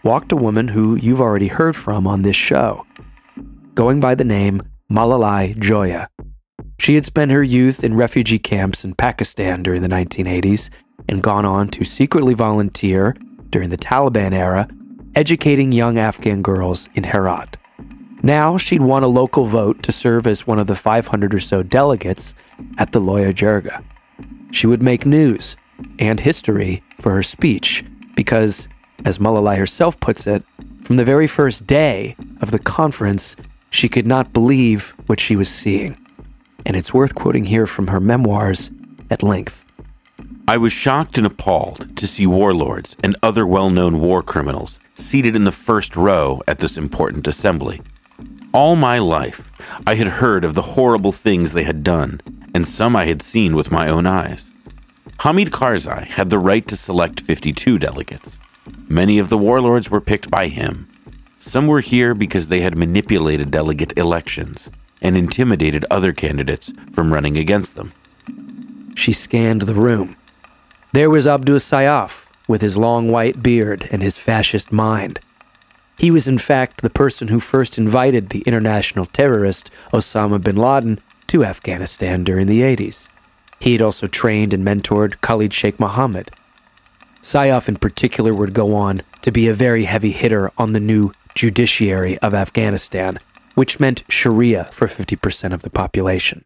[0.05, 2.87] walked a woman who you've already heard from on this show,
[3.75, 6.09] going by the name Malalai Joya.
[6.79, 10.71] She had spent her youth in refugee camps in Pakistan during the 1980s
[11.09, 13.17] and gone on to secretly volunteer
[13.51, 14.69] during the Taliban era,
[15.17, 17.57] educating young Afghan girls in Herat.
[18.23, 21.65] Now she'd won a local vote to serve as one of the 500 or so
[21.65, 22.37] delegates
[22.79, 23.83] at the Loya Jirga.
[24.51, 25.57] She would make news
[25.99, 28.69] and history for her speech because,
[29.05, 30.45] as Malalai herself puts it,
[30.85, 33.37] from the very first day of the conference,
[33.71, 35.99] she could not believe what she was seeing.
[36.65, 38.71] And it's worth quoting here from her memoirs
[39.11, 39.65] at length.
[40.49, 45.35] I was shocked and appalled to see warlords and other well known war criminals seated
[45.37, 47.83] in the first row at this important assembly.
[48.57, 49.53] All my life,
[49.87, 52.23] I had heard of the horrible things they had done,
[52.55, 54.51] and some I had seen with my own eyes.
[55.19, 58.39] Hamid Karzai had the right to select 52 delegates.
[58.89, 60.89] Many of the warlords were picked by him.
[61.39, 64.71] Some were here because they had manipulated delegate elections
[65.03, 67.93] and intimidated other candidates from running against them.
[68.95, 70.17] She scanned the room.
[70.95, 75.21] There was Abdul Sayyaf with his long white beard and his fascist mind.
[75.99, 81.01] He was, in fact, the person who first invited the international terrorist Osama bin Laden
[81.29, 83.09] to Afghanistan during the 80s.
[83.61, 86.31] He had also trained and mentored Khalid Sheikh Mohammed.
[87.23, 91.13] Sayyaf, in particular, would go on to be a very heavy hitter on the new
[91.35, 93.19] judiciary of Afghanistan,
[93.55, 96.45] which meant Sharia for 50% of the population.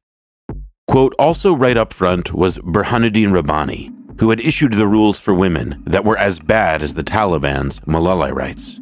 [0.86, 5.82] Quote, also right up front was Burhanuddin Rabbani, who had issued the rules for women
[5.86, 8.80] that were as bad as the Taliban's Malala rights.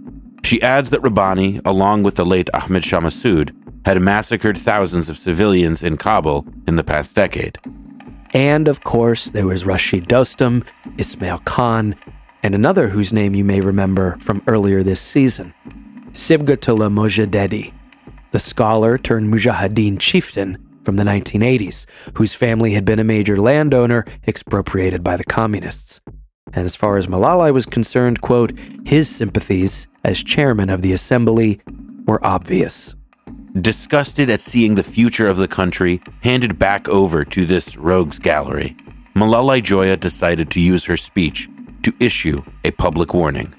[0.49, 5.19] She adds that Rabbani, along with the late Ahmed Shah Massoud, had massacred thousands of
[5.19, 7.59] civilians in Kabul in the past decade.
[8.33, 11.95] And of course, there was Rashid Dostum, Ismail Khan,
[12.43, 15.53] and another whose name you may remember from earlier this season,
[16.13, 17.75] Sibgatullah Mojadedi,
[18.31, 21.85] the scholar turned Mujahideen chieftain from the 1980s,
[22.17, 26.01] whose family had been a major landowner expropriated by the communists.
[26.53, 28.53] And as far as Malalai was concerned, quote,
[28.85, 31.61] his sympathies as chairman of the assembly
[32.07, 32.95] were obvious.
[33.61, 38.77] Disgusted at seeing the future of the country handed back over to this rogues gallery,
[39.15, 41.49] Malalai Joya decided to use her speech
[41.83, 43.55] to issue a public warning.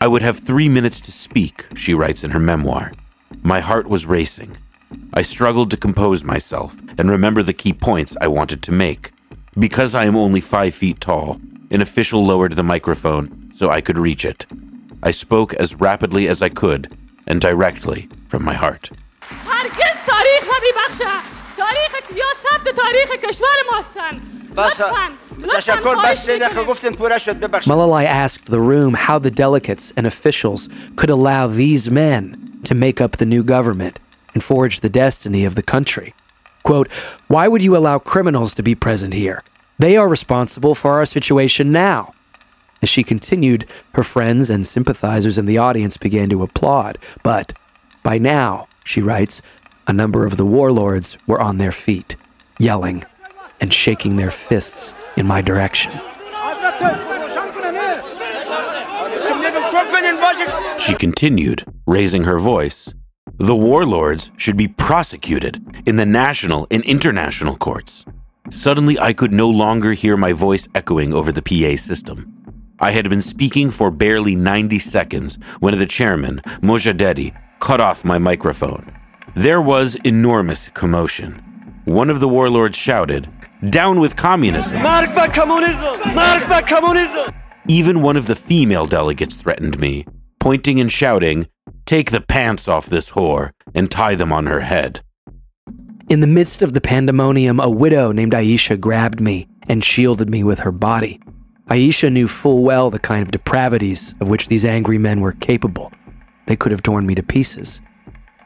[0.00, 2.92] I would have three minutes to speak, she writes in her memoir.
[3.42, 4.56] My heart was racing.
[5.14, 9.12] I struggled to compose myself and remember the key points I wanted to make.
[9.58, 11.40] Because I am only five feet tall,
[11.72, 14.46] an official lowered the microphone so I could reach it.
[15.02, 18.90] I spoke as rapidly as I could and directly from my heart.
[27.64, 33.00] Malalai asked the room how the delegates and officials could allow these men to make
[33.00, 33.98] up the new government
[34.34, 36.14] and forge the destiny of the country.
[36.64, 36.92] Quote,
[37.28, 39.42] Why would you allow criminals to be present here?
[39.82, 42.14] They are responsible for our situation now.
[42.82, 46.98] As she continued, her friends and sympathizers in the audience began to applaud.
[47.24, 47.52] But
[48.04, 49.42] by now, she writes,
[49.88, 52.14] a number of the warlords were on their feet,
[52.60, 53.02] yelling
[53.60, 55.90] and shaking their fists in my direction.
[60.78, 62.94] She continued, raising her voice.
[63.38, 68.04] the warlords should be prosecuted in the national and international courts.
[68.50, 72.38] Suddenly, I could no longer hear my voice echoing over the PA system.
[72.80, 78.18] I had been speaking for barely 90 seconds when the chairman, Mojadedi, cut off my
[78.18, 78.92] microphone.
[79.34, 81.38] There was enormous commotion.
[81.84, 83.28] One of the warlords shouted,
[83.70, 84.82] Down with communism!
[84.82, 86.00] communism!
[86.66, 87.34] communism!
[87.68, 90.04] Even one of the female delegates threatened me,
[90.40, 91.46] pointing and shouting,
[91.86, 95.02] Take the pants off this whore and tie them on her head.
[96.12, 100.44] In the midst of the pandemonium, a widow named Aisha grabbed me and shielded me
[100.44, 101.18] with her body.
[101.68, 105.90] Aisha knew full well the kind of depravities of which these angry men were capable.
[106.46, 107.80] They could have torn me to pieces.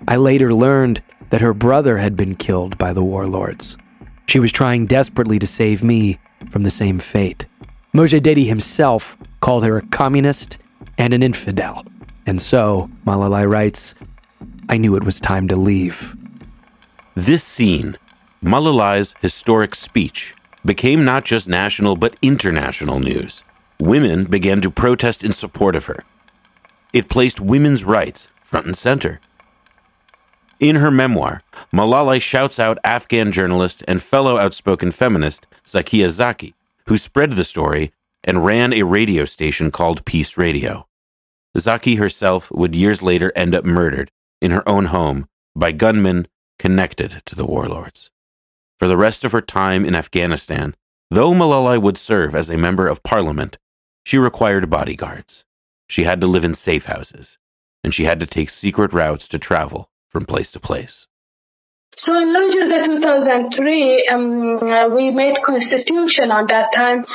[0.07, 3.77] I later learned that her brother had been killed by the warlords.
[4.27, 7.47] She was trying desperately to save me from the same fate.
[7.93, 10.59] Mojadedi himself called her a communist
[10.99, 11.85] and an infidel.
[12.27, 13.97] And so, Malalai writes,
[14.69, 16.17] I knew it was time to leave.
[17.17, 17.97] This scene,
[18.45, 20.35] Malalai's historic speech,
[20.67, 23.43] became not just national but international news.
[23.81, 26.05] Women began to protest in support of her.
[26.93, 29.23] It placed women's rights front and center.
[30.61, 31.43] In her memoir,
[31.73, 36.55] Malalai shouts out Afghan journalist and fellow outspoken feminist Zakia Zaki,
[36.87, 37.93] who spread the story
[38.25, 40.87] and ran a radio station called Peace Radio.
[41.57, 44.11] Zaki herself would years later end up murdered
[44.43, 46.27] in her own home by gunmen
[46.59, 48.11] connected to the warlords.
[48.79, 50.75] For the rest of her time in Afghanistan,
[51.11, 53.59] though Malalai would serve as a member of parliament,
[54.05, 55.45] she required bodyguards.
[55.89, 57.39] She had to live in safe houses,
[57.83, 61.09] and she had to take secret routes to travel from place to place.
[61.99, 67.07] So in Loya Jirga 2003, um, uh, we made constitution on that time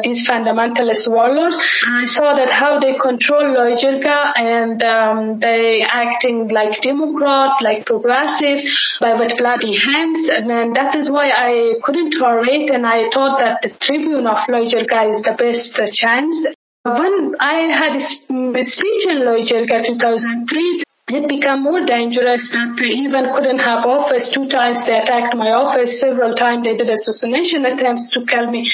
[0.00, 1.58] these fundamentalist warlords.
[1.86, 7.84] I saw that how they control Loya Jirga and um, they acting like Democrat, like
[7.84, 8.64] progressives,
[9.00, 10.30] by with bloody hands.
[10.30, 14.38] And then that is why I couldn't tolerate and I thought that the Tribune of
[14.48, 16.46] Loya Jirga is the best chance.
[16.84, 20.84] When I had a speech in Loya Jirga 2003,
[21.14, 24.32] it became more dangerous that they even couldn't have office.
[24.32, 26.00] Two times they attacked my office.
[26.00, 28.70] Several times they did assassination attempts to kill me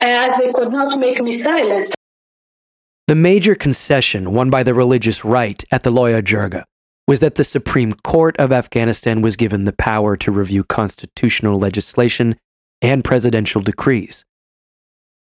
[0.00, 1.94] uh, as they could not make me silenced.
[3.08, 6.64] The major concession won by the religious right at the Loya Jirga
[7.06, 12.36] was that the Supreme Court of Afghanistan was given the power to review constitutional legislation
[12.80, 14.24] and presidential decrees.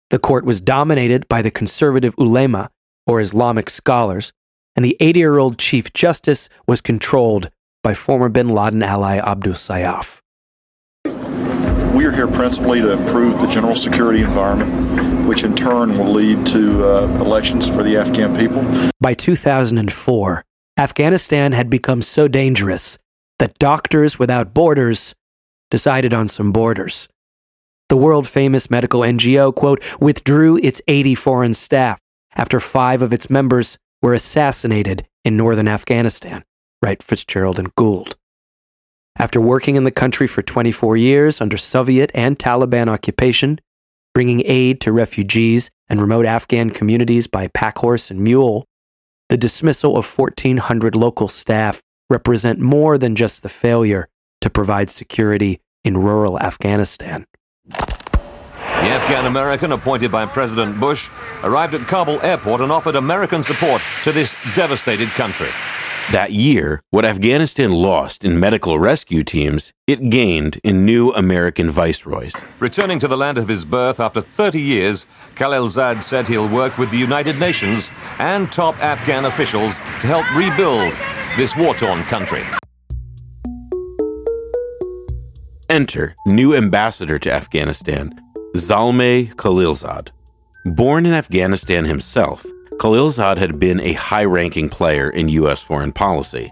[0.10, 2.70] The court was dominated by the conservative ulema,
[3.08, 4.34] or Islamic scholars,
[4.80, 7.50] and the 80 year old Chief Justice was controlled
[7.84, 10.22] by former bin Laden ally Abdul Sayyaf.
[11.94, 16.46] We are here principally to improve the general security environment, which in turn will lead
[16.48, 18.64] to uh, elections for the Afghan people.
[19.02, 20.46] By 2004,
[20.78, 22.98] Afghanistan had become so dangerous
[23.40, 25.14] that Doctors Without Borders
[25.70, 27.10] decided on some borders.
[27.90, 32.00] The world famous medical NGO, quote, withdrew its 80 foreign staff
[32.38, 36.44] after five of its members were assassinated in northern Afghanistan,
[36.82, 38.16] write Fitzgerald and Gould.
[39.18, 43.60] After working in the country for 24 years under Soviet and Taliban occupation,
[44.14, 48.66] bringing aid to refugees and remote Afghan communities by pack horse and mule,
[49.28, 54.08] the dismissal of 1,400 local staff represent more than just the failure
[54.42, 57.26] to provide security in rural Afghanistan.
[58.90, 61.12] The Afghan American appointed by President Bush
[61.44, 65.50] arrived at Kabul airport and offered American support to this devastated country.
[66.12, 72.34] That year, what Afghanistan lost in medical rescue teams, it gained in new American viceroys.
[72.60, 76.90] Returning to the land of his birth after 30 years, Khalilzad said he'll work with
[76.90, 80.96] the United Nations and top Afghan officials to help rebuild
[81.38, 82.44] this war torn country.
[85.70, 88.20] Enter new ambassador to Afghanistan,
[88.56, 90.10] Zalmay Khalilzad.
[90.66, 92.44] Born in Afghanistan himself,
[92.74, 95.62] Khalilzad had been a high ranking player in U.S.
[95.62, 96.52] foreign policy.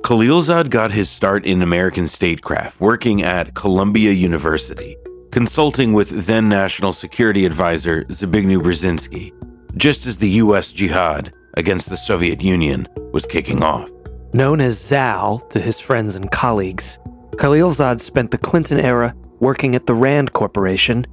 [0.00, 4.96] Khalilzad got his start in American statecraft working at Columbia University,
[5.30, 9.30] consulting with then National Security Advisor Zbigniew Brzezinski,
[9.76, 10.72] just as the U.S.
[10.72, 13.90] jihad against the Soviet Union was kicking off.
[14.32, 16.98] Known as Zal to his friends and colleagues,
[17.32, 21.06] Khalilzad spent the Clinton era working at the Rand Corporation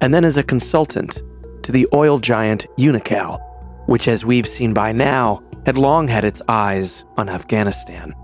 [0.00, 1.22] and then as a consultant
[1.62, 3.40] to the oil giant Unocal,
[3.86, 8.14] which, as we've seen by now, had long had its eyes on Afghanistan.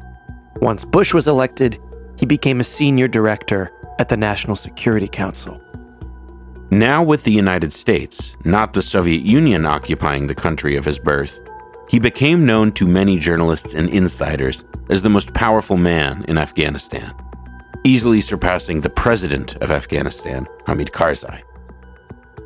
[0.60, 1.78] Once Bush was elected,
[2.18, 5.60] he became a senior director at the National Security Council.
[6.70, 11.40] Now, with the United States, not the Soviet Union occupying the country of his birth,
[11.88, 17.12] he became known to many journalists and insiders as the most powerful man in Afghanistan,
[17.84, 21.42] easily surpassing the president of Afghanistan, Hamid Karzai.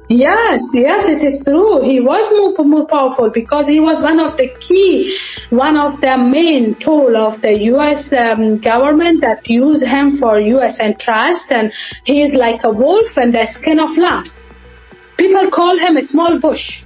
[0.09, 1.83] Yes, yes, it is true.
[1.83, 5.19] He was more, more powerful because he was one of the key,
[5.51, 8.13] one of the main tool of the U.S.
[8.17, 10.79] Um, government that use him for U.S.
[10.79, 11.73] interest, and
[12.05, 14.31] he is like a wolf in the skin of lambs.
[15.19, 16.85] People call him a small bush.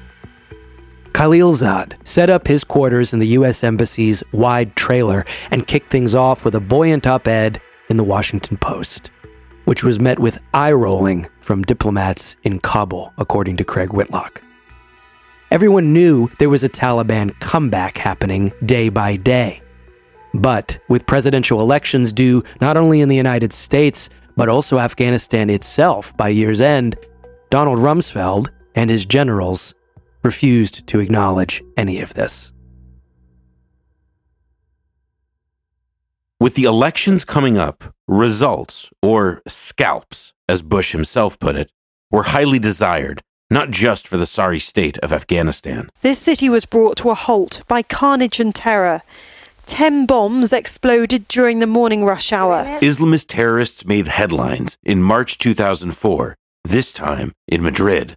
[1.13, 3.63] Khalilzad set up his quarters in the U.S.
[3.63, 8.57] Embassy's wide trailer and kicked things off with a buoyant op ed in the Washington
[8.57, 9.11] Post,
[9.71, 14.43] which was met with eye rolling from diplomats in Kabul, according to Craig Whitlock.
[15.53, 19.63] Everyone knew there was a Taliban comeback happening day by day.
[20.35, 26.17] But with presidential elections due not only in the United States, but also Afghanistan itself
[26.17, 26.97] by year's end,
[27.49, 29.73] Donald Rumsfeld and his generals
[30.25, 32.51] refused to acknowledge any of this.
[36.41, 41.71] With the elections coming up, results, or scalps, as Bush himself put it,
[42.11, 43.21] were highly desired,
[43.51, 45.91] not just for the sorry state of Afghanistan.
[46.01, 49.03] This city was brought to a halt by carnage and terror.
[49.67, 52.65] Ten bombs exploded during the morning rush hour.
[52.81, 58.17] Islamist terrorists made headlines in March 2004, this time in Madrid.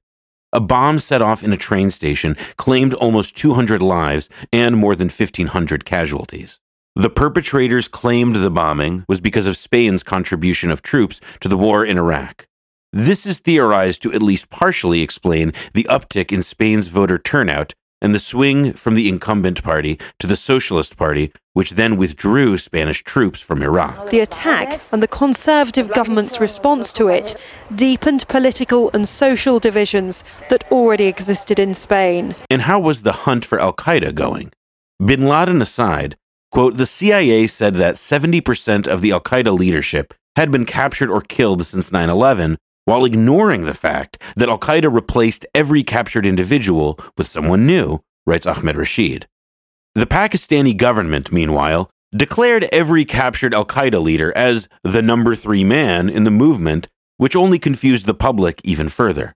[0.53, 5.09] A bomb set off in a train station claimed almost 200 lives and more than
[5.09, 6.61] 1,500 casualties.
[6.96, 11.84] The perpetrators claimed the bombing was because of Spain's contribution of troops to the war
[11.84, 12.46] in Iraq.
[12.91, 18.14] This is theorized to at least partially explain the uptick in Spain's voter turnout and
[18.14, 23.39] the swing from the incumbent party to the Socialist Party, which then withdrew Spanish troops
[23.39, 24.12] from Iraq.
[24.12, 27.36] The attack and the conservative government's response to it
[27.74, 32.36] deepened political and social divisions that already existed in Spain.
[32.52, 34.52] And how was the hunt for Al Qaeda going?
[35.04, 36.18] Bin Laden aside,
[36.54, 41.20] quote, the CIA said that 70% of the Al Qaeda leadership had been captured or
[41.20, 46.99] killed since 9 11, while ignoring the fact that Al Qaeda replaced every captured individual
[47.18, 49.28] with someone new, writes Ahmed Rashid.
[49.95, 56.08] The Pakistani government, meanwhile, declared every captured Al Qaeda leader as the number three man
[56.08, 56.88] in the movement,
[57.18, 59.34] which only confused the public even further.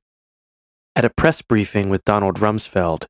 [0.96, 3.06] At a press briefing with Donald Rumsfeld,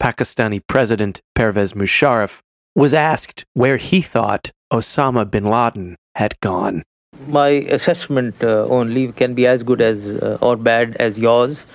[0.00, 2.42] Pakistani President Pervez Musharraf
[2.74, 6.82] was asked where he thought Osama bin Laden had gone.
[7.26, 11.66] My assessment uh, only can be as good as uh, or bad as yours,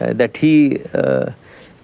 [0.00, 1.30] uh, that he uh,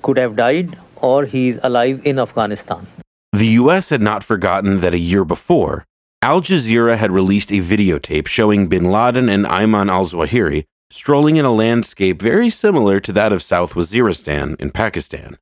[0.02, 2.86] could have died or he's alive in Afghanistan.
[3.32, 3.88] The U.S.
[3.90, 5.84] had not forgotten that a year before,
[6.22, 11.44] Al Jazeera had released a videotape showing bin Laden and Ayman al Zawahiri strolling in
[11.44, 15.36] a landscape very similar to that of South Waziristan in Pakistan.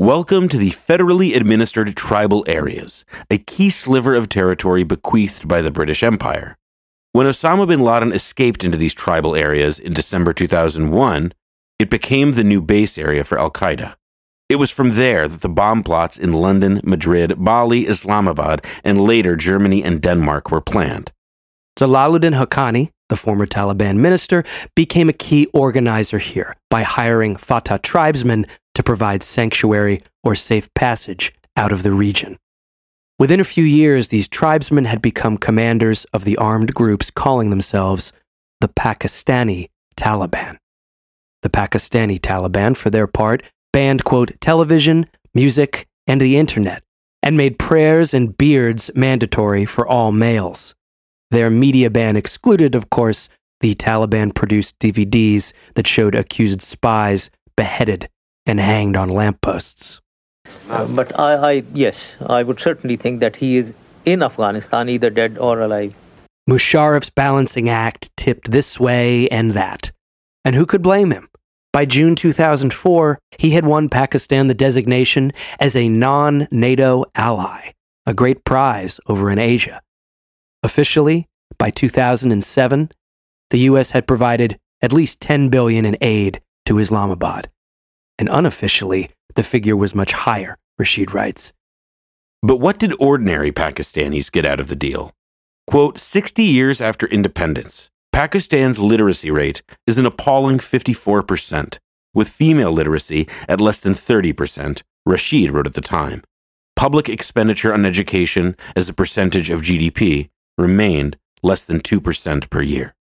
[0.00, 5.70] Welcome to the federally administered tribal areas, a key sliver of territory bequeathed by the
[5.70, 6.56] British Empire.
[7.12, 11.32] When Osama bin Laden escaped into these tribal areas in December 2001,
[11.78, 13.94] it became the new base area for Al Qaeda.
[14.48, 19.36] It was from there that the bomb plots in London, Madrid, Bali, Islamabad, and later
[19.36, 21.12] Germany and Denmark were planned.
[21.78, 24.42] Jalaluddin Haqqani, the former Taliban minister,
[24.74, 31.32] became a key organizer here by hiring FATA tribesmen to provide sanctuary or safe passage
[31.56, 32.36] out of the region.
[33.18, 38.12] Within a few years, these tribesmen had become commanders of the armed groups calling themselves
[38.60, 40.56] the Pakistani Taliban.
[41.42, 46.82] The Pakistani Taliban, for their part, banned, quote, television, music, and the internet,
[47.22, 50.74] and made prayers and beards mandatory for all males.
[51.30, 53.28] Their media ban excluded, of course,
[53.60, 58.08] the Taliban produced DVDs that showed accused spies beheaded
[58.46, 60.00] and hanged on lampposts.
[60.68, 63.72] Uh, but I, I, yes, I would certainly think that he is
[64.04, 65.94] in Afghanistan, either dead or alive.
[66.48, 69.92] Musharraf's balancing act tipped this way and that.
[70.44, 71.28] And who could blame him?
[71.72, 77.72] By June 2004, he had won Pakistan the designation as a non NATO ally,
[78.06, 79.80] a great prize over in Asia.
[80.62, 81.26] Officially,
[81.58, 82.90] by 2007,
[83.50, 87.50] the US had provided at least 10 billion in aid to Islamabad.
[88.18, 91.52] And unofficially, the figure was much higher, Rashid writes.
[92.42, 95.12] But what did ordinary Pakistanis get out of the deal?
[95.66, 101.78] Quote 60 years after independence, Pakistan's literacy rate is an appalling 54%,
[102.14, 106.22] with female literacy at less than 30%, Rashid wrote at the time.
[106.76, 112.94] Public expenditure on education as a percentage of GDP remained less than 2% per year.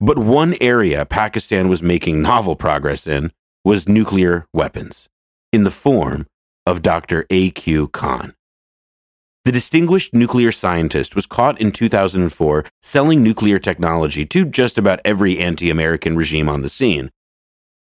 [0.00, 3.32] But one area Pakistan was making novel progress in
[3.64, 5.08] was nuclear weapons,
[5.52, 6.26] in the form
[6.66, 7.26] of Dr.
[7.30, 7.88] A.Q.
[7.88, 8.34] Khan.
[9.44, 15.38] The distinguished nuclear scientist was caught in 2004 selling nuclear technology to just about every
[15.38, 17.10] anti American regime on the scene.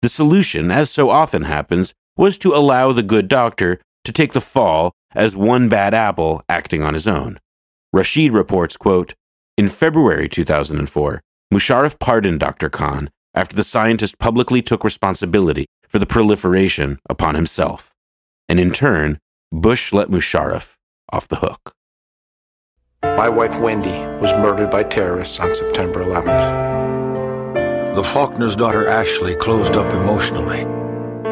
[0.01, 4.41] The solution, as so often happens, was to allow the good doctor to take the
[4.41, 7.39] fall as one bad apple acting on his own.
[7.91, 9.13] Rashid reports, quote,
[9.57, 11.21] In February 2004,
[11.53, 12.69] Musharraf pardoned Dr.
[12.69, 13.09] Khan
[13.39, 17.93] after the scientist publicly took responsibility for the proliferation upon himself.
[18.49, 19.17] And in turn,
[19.49, 20.75] Bush let Musharraf
[21.13, 21.71] off the hook.
[23.01, 27.95] My wife Wendy was murdered by terrorists on September 11th.
[27.95, 30.65] The Faulkner's daughter Ashley closed up emotionally.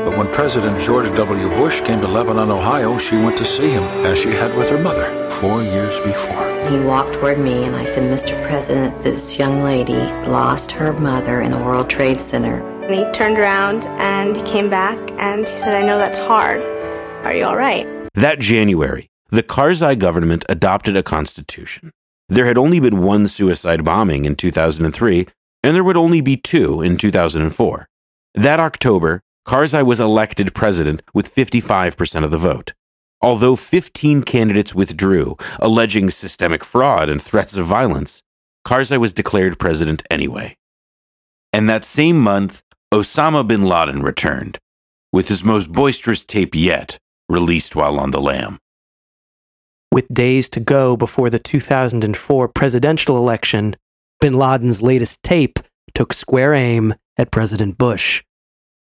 [0.07, 1.49] But when President George W.
[1.49, 4.77] Bush came to Lebanon, Ohio, she went to see him, as she had with her
[4.77, 6.69] mother four years before.
[6.69, 8.41] He walked toward me and I said, Mr.
[8.47, 9.97] President, this young lady
[10.29, 12.65] lost her mother in the World Trade Center.
[12.83, 16.63] And he turned around and he came back and he said, I know that's hard.
[17.25, 17.85] Are you all right?
[18.13, 21.91] That January, the Karzai government adopted a constitution.
[22.29, 25.27] There had only been one suicide bombing in 2003,
[25.63, 27.89] and there would only be two in 2004.
[28.35, 32.73] That October, Karzai was elected president with 55% of the vote.
[33.21, 38.21] Although 15 candidates withdrew, alleging systemic fraud and threats of violence,
[38.67, 40.57] Karzai was declared president anyway.
[41.53, 42.61] And that same month,
[42.93, 44.59] Osama bin Laden returned,
[45.13, 46.97] with his most boisterous tape yet,
[47.29, 48.59] released while on the lam.
[49.93, 53.77] With days to go before the 2004 presidential election,
[54.19, 55.59] bin Laden's latest tape
[55.93, 58.23] took square aim at President Bush,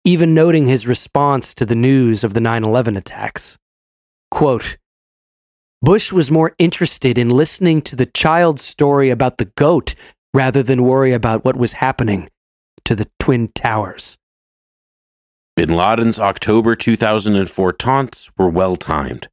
[0.05, 3.59] even noting his response to the news of the 9 11 attacks.
[4.31, 4.77] Quote
[5.81, 9.95] Bush was more interested in listening to the child's story about the goat
[10.33, 12.29] rather than worry about what was happening
[12.85, 14.17] to the Twin Towers.
[15.57, 19.29] Bin Laden's October 2004 taunts were well timed.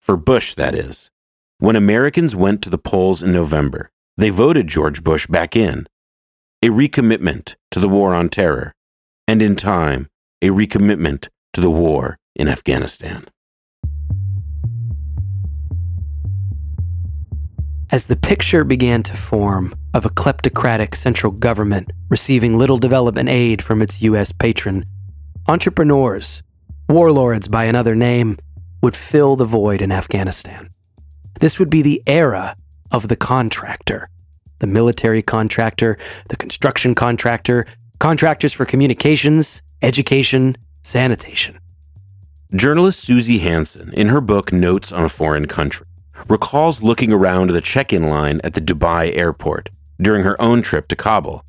[0.00, 1.10] For Bush, that is.
[1.58, 5.86] When Americans went to the polls in November, they voted George Bush back in.
[6.62, 8.74] A recommitment to the war on terror,
[9.26, 10.08] and in time,
[10.42, 13.24] a recommitment to the war in Afghanistan.
[17.90, 23.62] As the picture began to form of a kleptocratic central government receiving little development aid
[23.62, 24.32] from its U.S.
[24.32, 24.84] patron,
[25.46, 26.42] entrepreneurs,
[26.88, 28.38] warlords by another name,
[28.82, 30.70] would fill the void in Afghanistan.
[31.40, 32.56] This would be the era
[32.90, 34.08] of the contractor
[34.62, 37.66] the military contractor, the construction contractor,
[37.98, 41.58] contractors for communications, education, sanitation.
[42.54, 45.86] Journalist Suzy Hansen, in her book Notes on a Foreign Country,
[46.28, 49.70] recalls looking around the check in line at the Dubai airport
[50.00, 51.44] during her own trip to Kabul.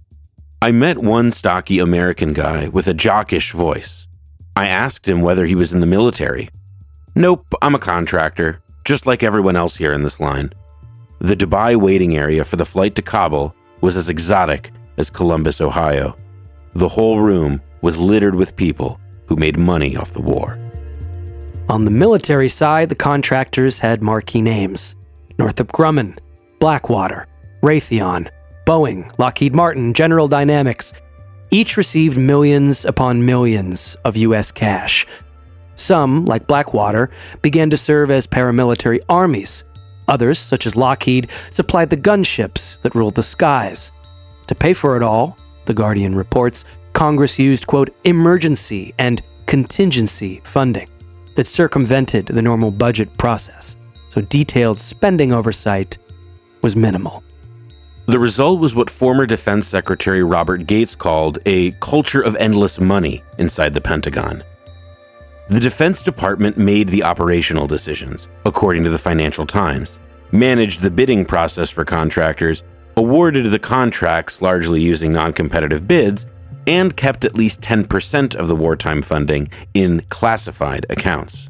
[0.61, 4.07] I met one stocky American guy with a jockish voice.
[4.55, 6.49] I asked him whether he was in the military.
[7.15, 10.49] Nope, I'm a contractor just like everyone else here in this line.
[11.19, 16.17] The Dubai waiting area for the flight to Kabul was as exotic as Columbus, Ohio.
[16.73, 20.57] The whole room was littered with people who made money off the war.
[21.69, 24.95] On the military side, the contractors had marquee names
[25.37, 26.17] Northrop Grumman,
[26.59, 27.27] Blackwater,
[27.61, 28.29] Raytheon,
[28.65, 30.93] Boeing, Lockheed Martin, General Dynamics.
[31.51, 34.51] Each received millions upon millions of U.S.
[34.51, 35.05] cash,
[35.75, 37.11] some, like Blackwater,
[37.41, 39.63] began to serve as paramilitary armies.
[40.07, 43.91] Others, such as Lockheed, supplied the gunships that ruled the skies.
[44.47, 50.87] To pay for it all, The Guardian reports, Congress used, quote, emergency and contingency funding
[51.35, 53.75] that circumvented the normal budget process,
[54.09, 55.97] so detailed spending oversight
[56.61, 57.23] was minimal.
[58.05, 63.23] The result was what former Defense Secretary Robert Gates called a culture of endless money
[63.37, 64.43] inside the Pentagon.
[65.49, 69.99] The Defense Department made the operational decisions, according to the Financial Times,
[70.31, 72.63] managed the bidding process for contractors,
[72.97, 76.25] awarded the contracts largely using non competitive bids,
[76.67, 81.49] and kept at least 10% of the wartime funding in classified accounts.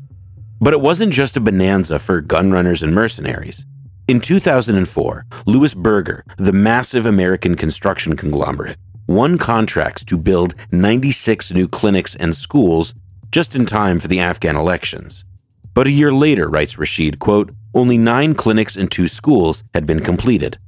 [0.59, 3.65] But it wasn't just a bonanza for gunrunners and mercenaries.
[4.07, 11.67] In 2004, Louis Berger, the massive American construction conglomerate, won contracts to build 96 new
[11.67, 12.93] clinics and schools
[13.31, 15.25] just in time for the Afghan elections.
[15.73, 20.01] But a year later, writes Rashid, quote, only nine clinics and two schools had been
[20.01, 20.59] completed.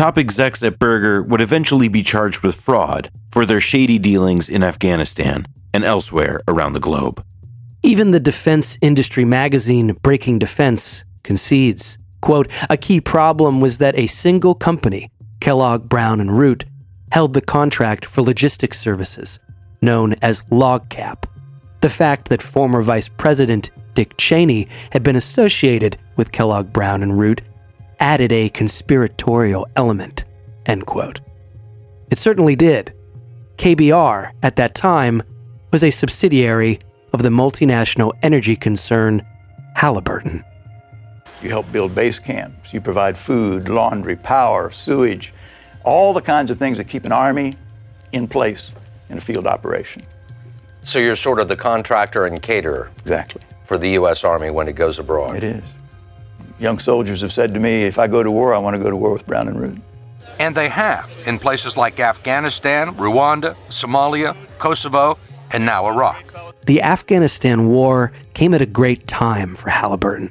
[0.00, 4.62] Top execs at Berger would eventually be charged with fraud for their shady dealings in
[4.62, 5.44] Afghanistan
[5.74, 7.22] and elsewhere around the globe.
[7.82, 14.06] Even the defense industry magazine Breaking Defense concedes, quote, a key problem was that a
[14.06, 16.64] single company, Kellogg Brown and Root,
[17.12, 19.38] held the contract for logistics services,
[19.82, 21.24] known as LogCap.
[21.82, 27.18] The fact that former Vice President Dick Cheney had been associated with Kellogg Brown and
[27.18, 27.42] Root
[28.00, 30.24] added a conspiratorial element,
[30.66, 31.20] end quote.
[32.10, 32.92] It certainly did.
[33.56, 35.22] KBR, at that time,
[35.70, 36.80] was a subsidiary
[37.12, 39.24] of the multinational energy concern
[39.76, 40.42] Halliburton.
[41.42, 45.32] You help build base camps, you provide food, laundry, power, sewage,
[45.84, 47.54] all the kinds of things that keep an army
[48.12, 48.72] in place
[49.08, 50.02] in a field operation.
[50.82, 52.90] So you're sort of the contractor and caterer.
[53.00, 53.42] Exactly.
[53.64, 54.24] For the U.S.
[54.24, 55.36] Army when it goes abroad.
[55.36, 55.62] It is.
[56.60, 58.90] Young soldiers have said to me, if I go to war, I want to go
[58.90, 59.78] to war with Brown and Root.
[60.38, 65.18] And they have in places like Afghanistan, Rwanda, Somalia, Kosovo,
[65.52, 66.22] and now Iraq.
[66.66, 70.30] The Afghanistan war came at a great time for Halliburton.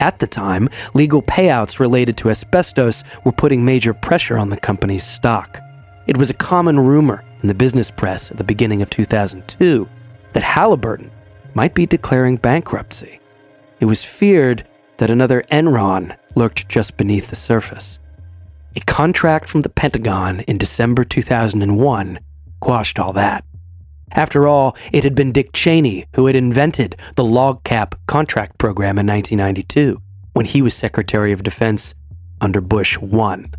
[0.00, 5.04] At the time, legal payouts related to asbestos were putting major pressure on the company's
[5.04, 5.60] stock.
[6.06, 9.86] It was a common rumor in the business press at the beginning of 2002
[10.32, 11.10] that Halliburton
[11.52, 13.20] might be declaring bankruptcy.
[13.78, 14.66] It was feared
[15.00, 17.98] that another Enron lurked just beneath the surface.
[18.76, 22.20] A contract from the Pentagon in December 2001
[22.60, 23.42] quashed all that.
[24.12, 28.98] After all, it had been Dick Cheney who had invented the log cap contract program
[28.98, 30.02] in 1992
[30.34, 31.94] when he was Secretary of Defense
[32.42, 33.54] under Bush 1.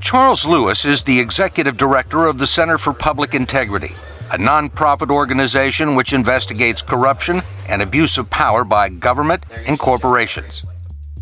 [0.00, 3.94] Charles Lewis is the executive director of the Center for Public Integrity,
[4.30, 10.62] a nonprofit organization which investigates corruption and abuse of power by government and corporations.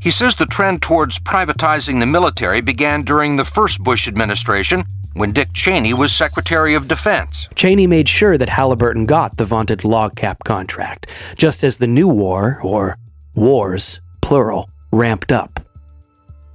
[0.01, 4.85] He says the trend towards privatizing the military began during the first Bush administration
[5.15, 7.49] when Dick Cheney was Secretary of Defense.
[7.55, 12.09] Cheney made sure that Halliburton got the vaunted log cap contract, just as the new
[12.09, 12.99] war, or
[13.35, 15.61] wars, plural, ramped up.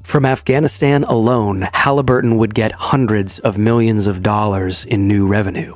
[0.04, 5.76] From Afghanistan alone, Halliburton would get hundreds of millions of dollars in new revenue,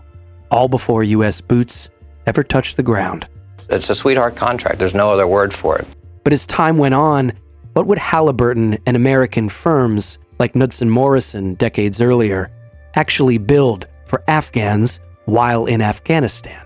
[0.54, 1.42] all before U.S.
[1.42, 1.90] boots
[2.28, 3.28] ever touched the ground.
[3.70, 5.88] It's a sweetheart contract, there's no other word for it.
[6.24, 7.34] But as time went on,
[7.74, 12.52] what would Halliburton and American firms like Knudsen Morrison decades earlier
[12.94, 16.66] actually build for Afghans while in Afghanistan?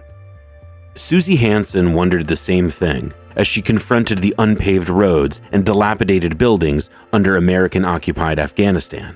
[0.95, 6.89] Suzy Hansen wondered the same thing as she confronted the unpaved roads and dilapidated buildings
[7.13, 9.15] under American occupied Afghanistan.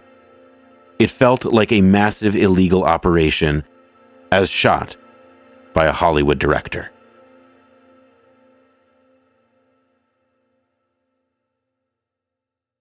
[1.00, 3.64] It felt like a massive illegal operation
[4.32, 4.96] as shot
[5.74, 6.92] by a Hollywood director.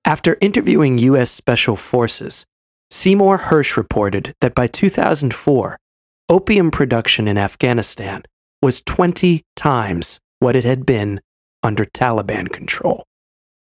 [0.05, 1.31] After interviewing U.S.
[1.31, 2.45] Special Forces,
[2.91, 5.77] Seymour Hersh reported that by 2004,
[6.29, 8.23] opium production in Afghanistan
[8.61, 11.21] was 20 times what it had been
[11.63, 13.05] under Taliban control.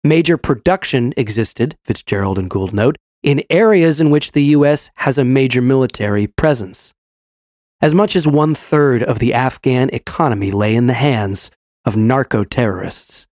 [0.03, 4.91] Major production existed, Fitzgerald and Gould note, in areas in which the U.S.
[4.97, 6.93] has a major military presence.
[7.81, 11.51] As much as one third of the Afghan economy lay in the hands
[11.83, 13.27] of narco terrorists.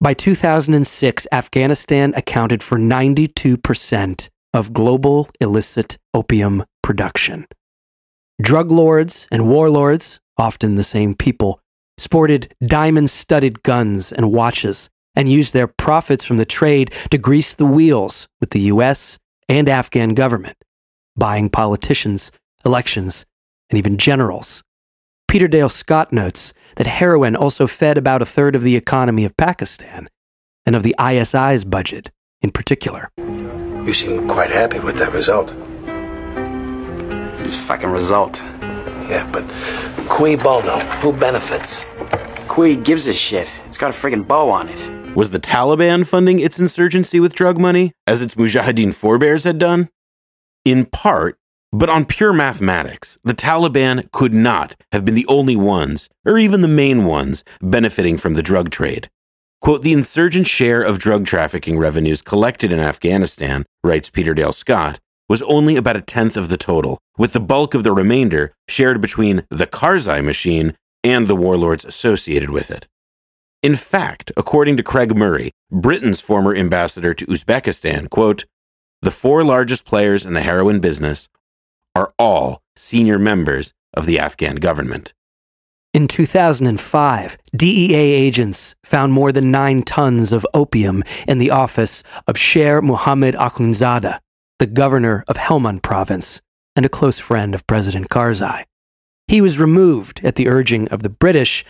[0.00, 7.46] By 2006, Afghanistan accounted for 92% of global illicit opium production.
[8.40, 11.60] Drug lords and warlords, often the same people,
[11.98, 17.54] sported diamond studded guns and watches and used their profits from the trade to grease
[17.54, 19.18] the wheels with the US
[19.48, 20.56] and Afghan government,
[21.16, 22.32] buying politicians,
[22.64, 23.24] elections,
[23.72, 24.62] and even generals.
[25.26, 29.34] Peter Dale Scott notes that heroin also fed about a third of the economy of
[29.36, 30.08] Pakistan
[30.66, 32.10] and of the ISI's budget
[32.42, 33.08] in particular.
[33.16, 35.54] You seem quite happy with that result.
[37.46, 38.42] It's fucking result.
[39.08, 39.44] Yeah, but
[40.06, 40.78] cui bono?
[41.00, 41.86] Who benefits?
[42.48, 43.50] Cui gives a shit.
[43.66, 45.16] It's got a friggin' bow on it.
[45.16, 49.88] Was the Taliban funding its insurgency with drug money, as its Mujahideen forebears had done?
[50.64, 51.38] In part,
[51.72, 56.60] but on pure mathematics, the Taliban could not have been the only ones, or even
[56.60, 59.08] the main ones, benefiting from the drug trade.
[59.62, 64.98] Quote, the insurgent share of drug trafficking revenues collected in Afghanistan, writes Peter Dale Scott,
[65.28, 69.00] was only about a tenth of the total, with the bulk of the remainder shared
[69.00, 72.86] between the Karzai machine and the warlords associated with it.
[73.62, 78.44] In fact, according to Craig Murray, Britain's former ambassador to Uzbekistan, quote,
[79.00, 81.28] the four largest players in the heroin business
[81.94, 85.12] are all senior members of the Afghan government.
[85.94, 92.38] In 2005, DEA agents found more than nine tons of opium in the office of
[92.38, 94.18] Sher Muhammad Akhundzada,
[94.58, 96.40] the governor of Helmand province
[96.74, 98.64] and a close friend of President Karzai.
[99.28, 101.62] He was removed at the urging of the British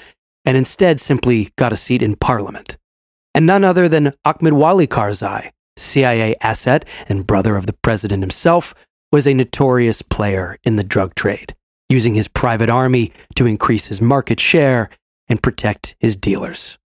[0.45, 2.77] and instead simply got a seat in parliament.
[3.35, 8.75] And none other than Ahmed Wali Karzai, CIA asset and brother of the president himself,
[9.12, 11.54] was a notorious player in the drug trade,
[11.88, 14.88] using his private army to increase his market share
[15.28, 16.78] and protect his dealers.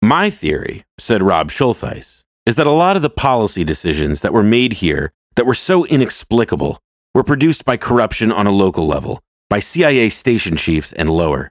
[0.00, 4.42] My theory, said Rob Schultheis, is that a lot of the policy decisions that were
[4.42, 6.78] made here that were so inexplicable
[7.14, 9.20] were produced by corruption on a local level,
[9.50, 11.50] by CIA station chiefs and lower.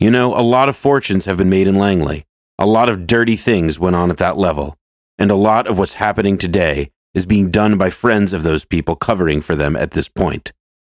[0.00, 2.24] You know, a lot of fortunes have been made in Langley.
[2.58, 4.76] A lot of dirty things went on at that level.
[5.18, 8.96] And a lot of what's happening today is being done by friends of those people
[8.96, 10.52] covering for them at this point,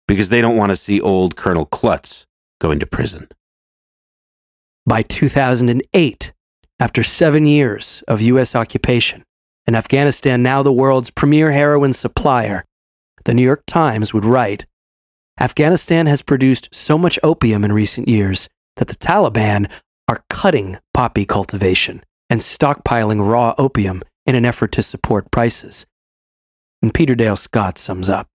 [0.06, 2.26] because they don't want to see old Colonel Klutz
[2.60, 3.28] go into prison.
[4.86, 6.32] By 2008,
[6.78, 8.54] after seven years of U.S.
[8.54, 9.24] occupation,
[9.66, 12.64] and Afghanistan now the world's premier heroin supplier,
[13.24, 14.66] the New York Times would write
[15.38, 19.70] Afghanistan has produced so much opium in recent years that the Taliban
[20.08, 25.86] are cutting poppy cultivation and stockpiling raw opium in an effort to support prices.
[26.82, 28.26] And Peter Dale Scott sums up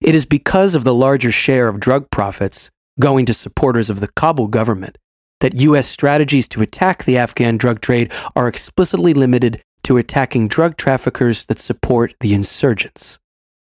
[0.00, 2.70] It is because of the larger share of drug profits
[3.00, 4.98] going to supporters of the Kabul government
[5.40, 5.88] that U.S.
[5.88, 11.58] strategies to attack the Afghan drug trade are explicitly limited to attacking drug traffickers that
[11.58, 13.18] support the insurgents.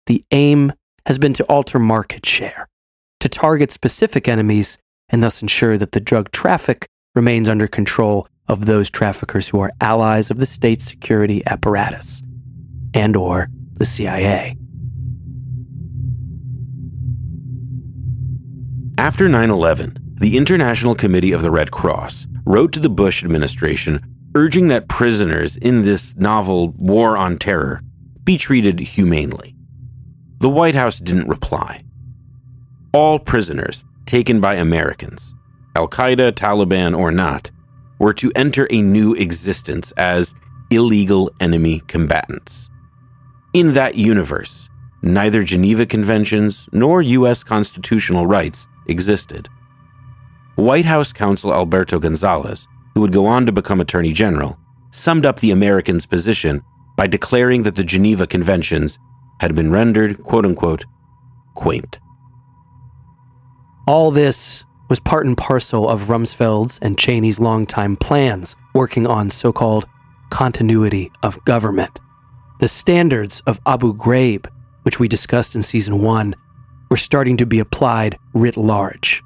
[0.07, 0.73] The aim
[1.07, 2.69] has been to alter market share,
[3.19, 4.79] to target specific enemies,
[5.09, 6.87] and thus ensure that the drug traffic
[7.17, 12.23] remains under control of those traffickers who are allies of the state security apparatus
[12.95, 14.57] and or the CIA.
[18.99, 24.01] After 9 11, the International Committee of the Red Cross wrote to the Bush administration
[24.35, 27.81] urging that prisoners in this novel war on terror
[28.25, 29.55] be treated humanely.
[30.39, 31.83] The White House didn't reply.
[32.93, 35.35] All prisoners taken by Americans,
[35.75, 37.51] Al Qaeda, Taliban, or not,
[37.99, 40.35] were to enter a new existence as
[40.71, 42.69] illegal enemy combatants.
[43.57, 44.69] In that universe,
[45.01, 47.43] neither Geneva Conventions nor U.S.
[47.43, 49.49] constitutional rights existed.
[50.57, 54.59] White House counsel Alberto Gonzales, who would go on to become Attorney General,
[54.91, 56.61] summed up the Americans' position
[56.99, 58.99] by declaring that the Geneva Conventions
[59.41, 60.85] had been rendered, quote unquote,
[61.55, 61.99] quaint.
[63.87, 69.51] All this was part and parcel of Rumsfeld's and Cheney's longtime plans working on so
[69.51, 69.87] called
[70.29, 72.01] continuity of government.
[72.59, 74.47] The standards of Abu Ghraib,
[74.83, 76.35] which we discussed in season one,
[76.91, 79.23] were starting to be applied writ large.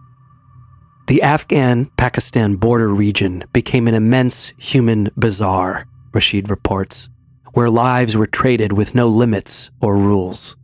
[1.07, 7.09] The Afghan Pakistan border region became an immense human bazaar, Rashid reports
[7.53, 10.57] where lives were traded with no limits or rules.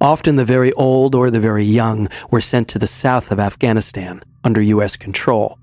[0.00, 4.22] Often the very old or the very young were sent to the south of Afghanistan
[4.44, 4.96] under U.S.
[4.96, 5.58] control.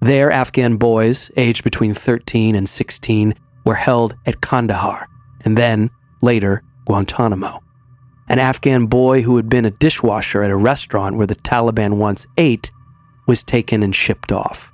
[0.00, 3.34] There, Afghan boys, aged between 13 and 16,
[3.64, 5.06] were held at Kandahar,
[5.44, 5.90] and then,
[6.20, 7.62] later, Guantanamo.
[8.28, 12.26] An Afghan boy who had been a dishwasher at a restaurant where the Taliban once
[12.36, 12.70] ate
[13.26, 14.72] was taken and shipped off.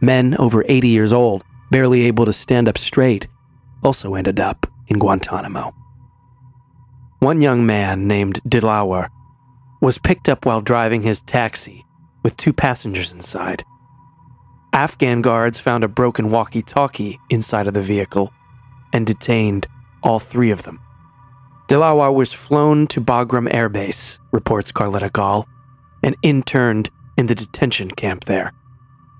[0.00, 3.28] Men over 80 years old, barely able to stand up straight,
[3.82, 5.72] also ended up in Guantanamo.
[7.18, 9.08] One young man named Dilawar
[9.80, 11.84] was picked up while driving his taxi
[12.22, 13.64] with two passengers inside.
[14.72, 18.32] Afghan guards found a broken walkie talkie inside of the vehicle
[18.92, 19.66] and detained
[20.06, 20.80] all three of them.
[21.68, 25.48] Dilawar was flown to Bagram Air Base, reports Carlotta Gall,
[26.02, 28.52] and interned in the detention camp there.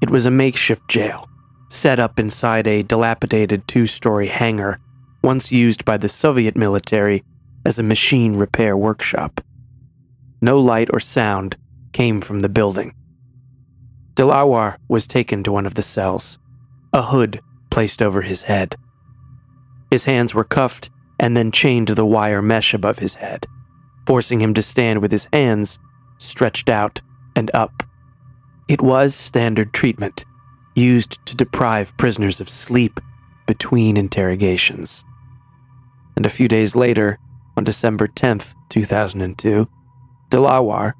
[0.00, 1.28] It was a makeshift jail
[1.68, 4.78] set up inside a dilapidated two story hangar
[5.22, 7.24] once used by the Soviet military
[7.64, 9.40] as a machine repair workshop.
[10.40, 11.56] No light or sound
[11.92, 12.94] came from the building.
[14.14, 16.38] Dilawar was taken to one of the cells,
[16.92, 18.76] a hood placed over his head.
[19.90, 23.46] His hands were cuffed and then chained to the wire mesh above his head,
[24.06, 25.78] forcing him to stand with his hands
[26.18, 27.00] stretched out
[27.34, 27.82] and up.
[28.68, 30.24] It was standard treatment
[30.74, 33.00] used to deprive prisoners of sleep
[33.46, 35.04] between interrogations.
[36.16, 37.18] And a few days later,
[37.56, 39.68] on December 10th, 2002,
[40.30, 40.92] Dilawar,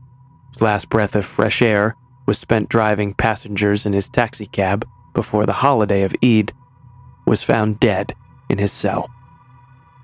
[0.49, 5.53] whose last breath of fresh air was spent driving passengers in his taxicab before the
[5.53, 6.53] holiday of Eid,
[7.27, 8.15] was found dead
[8.49, 9.11] in his cell.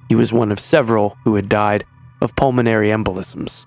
[0.08, 1.84] He was one of several who had died
[2.20, 3.66] of pulmonary embolisms,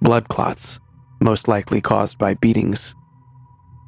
[0.00, 0.80] blood clots,
[1.20, 2.94] most likely caused by beatings.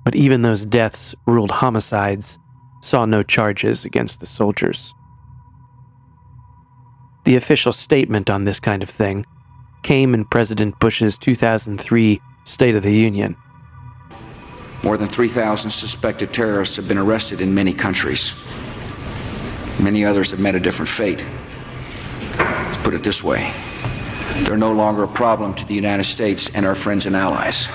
[0.04, 2.38] But even those deaths ruled homicides
[2.80, 4.94] saw no charges against the soldiers.
[7.24, 9.26] The official statement on this kind of thing
[9.82, 13.36] came in President Bush's 2003 State of the Union.
[14.82, 18.34] More than 3,000 suspected terrorists have been arrested in many countries.
[19.80, 21.24] Many others have met a different fate.
[22.36, 23.52] Let's put it this way
[24.44, 27.66] they're no longer a problem to the United States and our friends and allies.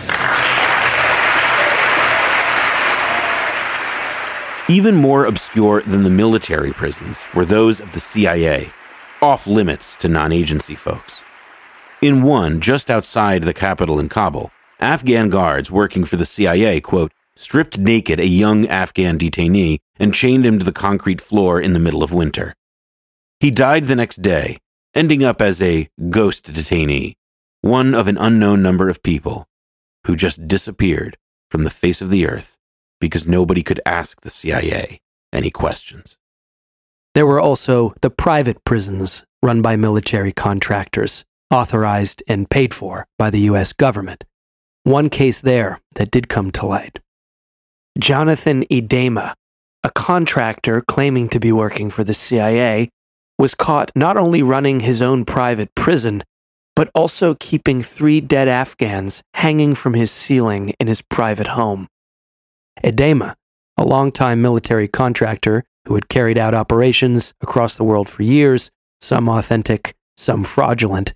[4.69, 8.71] Even more obscure than the military prisons were those of the CIA,
[9.21, 11.23] off limits to non agency folks.
[12.01, 17.11] In one just outside the capital in Kabul, Afghan guards working for the CIA, quote,
[17.35, 21.79] stripped naked a young Afghan detainee and chained him to the concrete floor in the
[21.79, 22.53] middle of winter.
[23.39, 24.57] He died the next day,
[24.93, 27.13] ending up as a ghost detainee,
[27.61, 29.45] one of an unknown number of people
[30.05, 31.17] who just disappeared
[31.49, 32.57] from the face of the earth
[32.99, 34.99] because nobody could ask the CIA
[35.31, 36.17] any questions.
[37.13, 43.29] There were also the private prisons run by military contractors, authorized and paid for by
[43.29, 43.73] the U.S.
[43.73, 44.23] government.
[44.83, 46.99] One case there that did come to light.
[47.99, 49.33] Jonathan Idema,
[49.83, 52.89] a contractor claiming to be working for the CIA,
[53.37, 56.23] was caught not only running his own private prison,
[56.75, 61.87] but also keeping three dead Afghans hanging from his ceiling in his private home.
[62.83, 63.35] Idema,
[63.77, 68.71] a longtime military contractor who had carried out operations across the world for years,
[69.01, 71.13] some authentic, some fraudulent,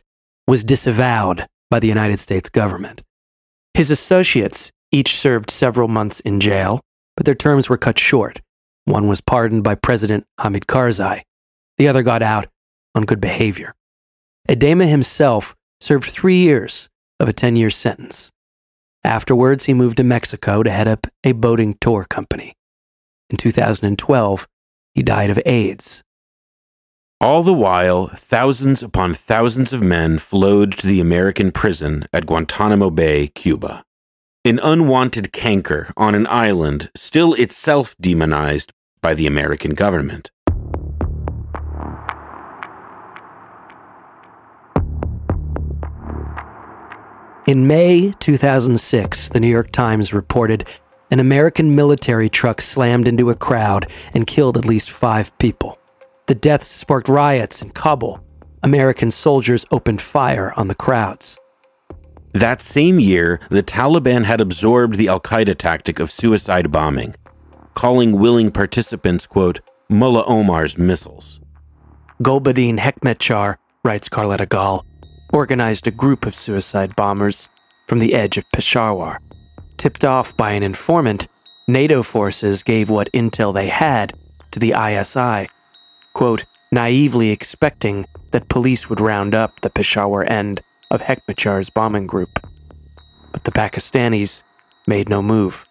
[0.47, 3.01] was disavowed by the United States government.
[3.73, 6.81] His associates each served several months in jail,
[7.15, 8.41] but their terms were cut short.
[8.85, 11.23] One was pardoned by President Hamid Karzai.
[11.77, 12.47] The other got out
[12.95, 13.73] on good behavior.
[14.47, 18.31] Idema himself served three years of a 10 year sentence.
[19.03, 22.53] Afterwards, he moved to Mexico to head up a boating tour company.
[23.29, 24.47] In 2012,
[24.93, 26.03] he died of AIDS.
[27.19, 32.89] All the while, thousands upon thousands of men flowed to the American prison at Guantanamo
[32.89, 33.83] Bay, Cuba.
[34.47, 38.71] An unwanted canker on an island still itself demonized
[39.01, 40.31] by the American government.
[47.45, 50.65] In May 2006, the New York Times reported
[51.11, 55.77] an American military truck slammed into a crowd and killed at least five people.
[56.27, 58.23] The deaths sparked riots in Kabul.
[58.63, 61.37] American soldiers opened fire on the crowds.
[62.33, 67.15] That same year, the Taliban had absorbed the Al Qaeda tactic of suicide bombing,
[67.73, 69.59] calling willing participants, quote,
[69.89, 71.39] Mullah Omar's missiles.
[72.21, 74.85] Gulbuddin Hekmatyar, writes Carlotta Gall,
[75.31, 77.47] organized a group of suicide bombers
[77.87, 79.21] from the edge of Peshawar.
[79.77, 81.27] Tipped off by an informant,
[81.67, 84.13] NATO forces gave what intel they had
[84.51, 85.47] to the ISI,
[86.13, 90.59] quote, naively expecting that police would round up the Peshawar end
[90.91, 92.39] of Hekmatyar's bombing group.
[93.31, 94.43] But the Pakistanis
[94.87, 95.65] made no move.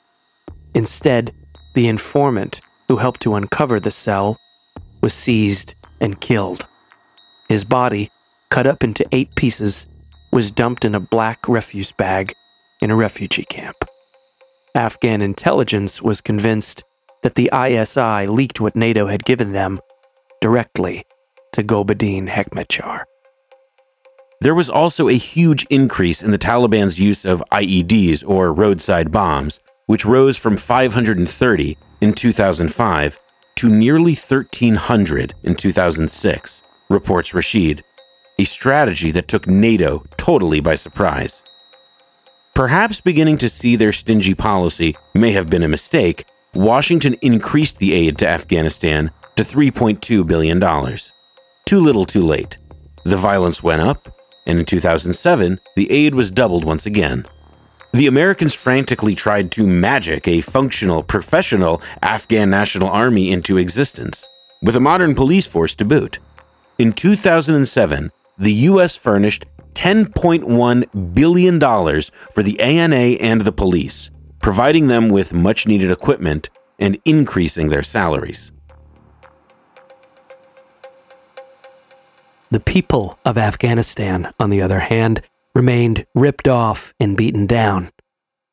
[0.74, 1.32] Instead,
[1.74, 4.36] the informant who helped to uncover the cell
[5.02, 6.66] was seized and killed.
[7.48, 8.10] His body
[8.50, 9.86] cut up into eight pieces,
[10.32, 12.32] was dumped in a black refuse bag
[12.82, 13.76] in a refugee camp.
[14.74, 16.84] Afghan intelligence was convinced
[17.22, 19.80] that the ISI leaked what NATO had given them
[20.40, 21.04] directly
[21.52, 23.04] to Gulbuddin Hekmatyar.
[24.40, 29.60] There was also a huge increase in the Taliban's use of IEDs, or roadside bombs,
[29.86, 33.18] which rose from 530 in 2005
[33.56, 37.82] to nearly 1,300 in 2006, reports Rashid,
[38.38, 41.42] a strategy that took NATO totally by surprise.
[42.54, 47.94] Perhaps beginning to see their stingy policy may have been a mistake, Washington increased the
[47.94, 50.60] aid to Afghanistan to $3.2 billion.
[51.64, 52.58] Too little, too late.
[53.04, 54.08] The violence went up,
[54.46, 57.24] and in 2007, the aid was doubled once again.
[57.92, 64.26] The Americans frantically tried to magic a functional, professional Afghan National Army into existence,
[64.62, 66.18] with a modern police force to boot.
[66.78, 68.96] In 2007, the U.S.
[68.96, 76.50] furnished $10.1 billion for the ANA and the police, providing them with much needed equipment
[76.78, 78.52] and increasing their salaries.
[82.50, 85.22] The people of Afghanistan, on the other hand,
[85.54, 87.90] remained ripped off and beaten down.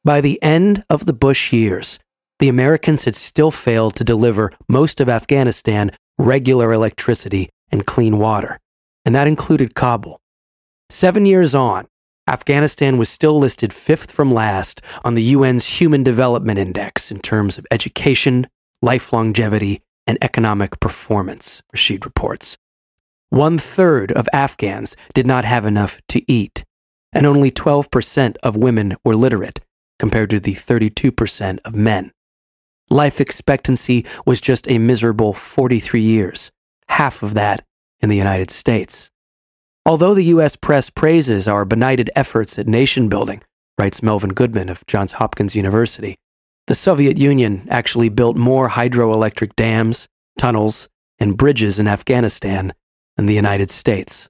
[0.04, 2.00] By the end of the Bush years,
[2.39, 8.60] the Americans had still failed to deliver most of Afghanistan regular electricity and clean water
[9.06, 10.20] and that included Kabul.
[10.89, 11.88] Seven years on,
[12.28, 17.58] Afghanistan was still listed fifth from last on the UN's Human Development Index in terms
[17.58, 18.48] of education,
[18.82, 22.58] life longevity, and economic performance, Rashid reports.
[23.34, 26.64] One third of Afghans did not have enough to eat,
[27.12, 29.60] and only 12% of women were literate,
[29.98, 32.12] compared to the 32% of men.
[32.92, 36.52] Life expectancy was just a miserable 43 years,
[36.90, 37.66] half of that
[38.02, 39.10] in the United States.
[39.84, 40.56] Although the U.S.
[40.56, 43.42] press praises our benighted efforts at nation building,
[43.80, 46.14] writes Melvin Goodman of Johns Hopkins University,
[46.68, 50.08] The Soviet Union actually built more hydroelectric dams,
[50.38, 52.74] tunnels, and bridges in Afghanistan
[53.18, 54.28] than the United States.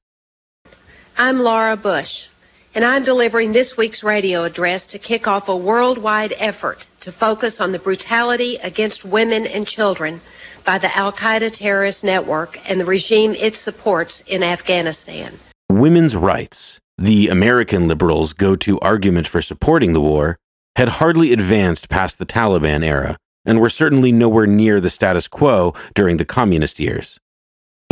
[1.17, 2.27] I'm Laura Bush,
[2.75, 7.61] and I'm delivering this week's radio address to kick off a worldwide effort to focus
[7.61, 10.21] on the brutality against women and children
[10.65, 15.37] by the Al Qaeda terrorist network and the regime it supports in Afghanistan.
[15.69, 20.37] Women's rights, the American liberals' go to argument for supporting the war,
[20.75, 25.73] had hardly advanced past the Taliban era and were certainly nowhere near the status quo
[25.93, 27.19] during the communist years.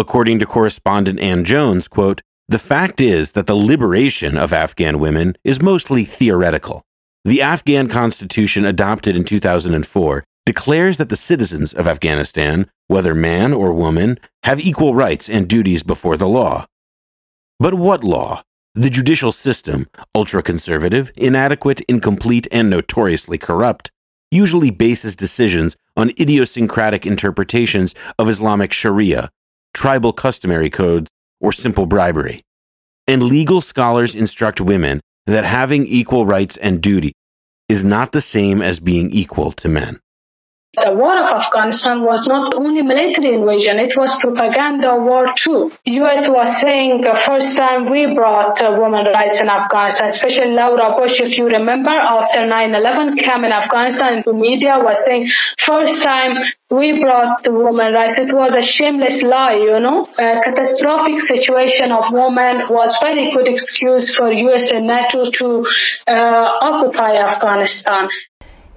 [0.02, 5.36] According to correspondent Ann Jones, quote, the fact is that the liberation of Afghan women
[5.44, 6.82] is mostly theoretical.
[7.24, 13.74] The Afghan constitution adopted in 2004 declares that the citizens of Afghanistan, whether man or
[13.74, 16.66] woman, have equal rights and duties before the law.
[17.60, 18.42] But what law?
[18.74, 19.86] The judicial system,
[20.16, 23.92] ultra conservative, inadequate, incomplete, and notoriously corrupt,
[24.32, 29.30] usually bases decisions on idiosyncratic interpretations of Islamic Sharia,
[29.74, 31.10] tribal customary codes,
[31.40, 32.44] or simple bribery.
[33.08, 37.14] And legal scholars instruct women that having equal rights and duty
[37.68, 40.00] is not the same as being equal to men.
[40.74, 45.70] The war of Afghanistan was not only military invasion, it was propaganda war too.
[45.84, 50.96] US was saying the first time we brought uh, women rights in Afghanistan, especially Laura
[50.96, 55.28] Bush, if you remember, after 9-11 came in Afghanistan, the media was saying
[55.60, 56.40] first time
[56.72, 58.18] we brought the women rights.
[58.18, 60.08] It was a shameless lie, you know.
[60.20, 65.68] A catastrophic situation of women was very good excuse for US and NATO to
[66.08, 68.08] uh, occupy Afghanistan.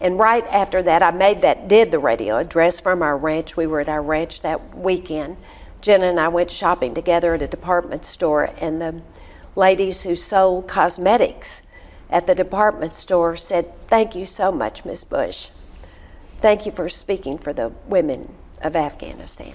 [0.01, 3.57] And right after that, I made that, did the radio address from our ranch.
[3.57, 5.37] We were at our ranch that weekend.
[5.81, 9.03] Jenna and I went shopping together at a department store, and the
[9.55, 11.63] ladies who sold cosmetics
[12.11, 15.51] at the department store said, Thank you so much, Miss Bush.
[16.41, 18.33] Thank you for speaking for the women
[18.63, 19.55] of Afghanistan.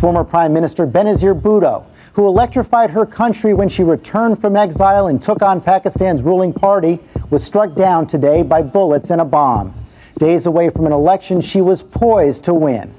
[0.00, 1.84] Former Prime Minister Benazir Bhutto
[2.14, 6.98] who electrified her country when she returned from exile and took on Pakistan's ruling party,
[7.30, 9.81] was struck down today by bullets and a bomb.
[10.18, 12.94] Days away from an election she was poised to win.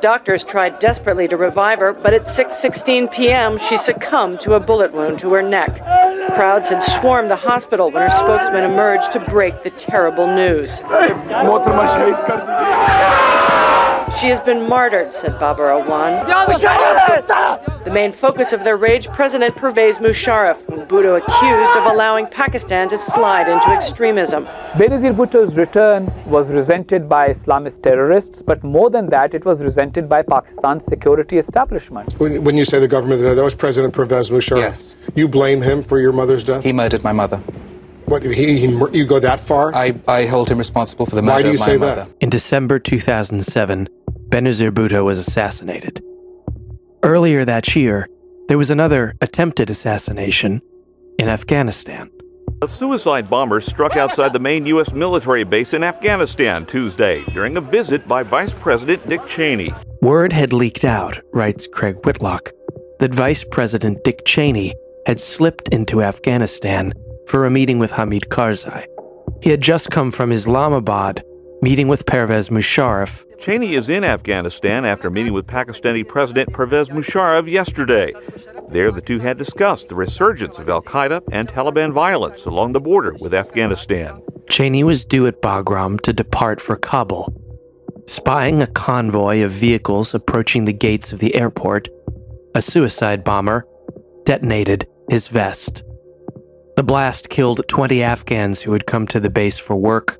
[0.00, 3.56] Doctors tried desperately to revive her, but at 6:16 p.m.
[3.56, 5.80] she succumbed to a bullet wound to her neck.
[6.34, 10.70] Crowds had swarmed the hospital when her spokesman emerged to break the terrible news.
[14.20, 16.24] She has been martyred, said Babar Awan.
[17.84, 22.88] The main focus of their rage, President Pervez Musharraf, whom Bhutto accused of allowing Pakistan
[22.90, 24.46] to slide into extremism.
[24.74, 30.08] Benazir Bhutto's return was resented by Islamist terrorists, but more than that, it was resented
[30.08, 32.12] by Pakistan's security establishment.
[32.20, 34.60] When, when you say the government, that was President Pervez Musharraf.
[34.60, 34.94] Yes.
[35.16, 36.62] You blame him for your mother's death?
[36.62, 37.38] He murdered my mother.
[38.04, 39.74] What, he, he, you go that far?
[39.74, 41.76] I, I hold him responsible for the murder Why murder do you of my say
[41.78, 41.94] mother.
[42.04, 42.10] that?
[42.20, 43.88] In December 2007,
[44.28, 46.00] Benazir Bhutto was assassinated.
[47.02, 48.08] Earlier that year,
[48.46, 50.62] there was another attempted assassination
[51.18, 52.08] in Afghanistan.
[52.62, 54.92] A suicide bomber struck outside the main U.S.
[54.92, 59.74] military base in Afghanistan Tuesday during a visit by Vice President Dick Cheney.
[60.00, 62.52] Word had leaked out, writes Craig Whitlock,
[63.00, 64.74] that Vice President Dick Cheney
[65.06, 66.92] had slipped into Afghanistan
[67.26, 68.86] for a meeting with Hamid Karzai.
[69.42, 71.22] He had just come from Islamabad,
[71.60, 73.24] meeting with Pervez Musharraf.
[73.40, 78.12] Cheney is in Afghanistan after meeting with Pakistani President Pervez Musharraf yesterday.
[78.68, 82.80] There, the two had discussed the resurgence of Al Qaeda and Taliban violence along the
[82.80, 84.22] border with Afghanistan.
[84.48, 87.32] Cheney was due at Bagram to depart for Kabul.
[88.06, 91.88] Spying a convoy of vehicles approaching the gates of the airport,
[92.54, 93.66] a suicide bomber
[94.24, 95.82] detonated his vest.
[96.76, 100.18] The blast killed 20 Afghans who had come to the base for work,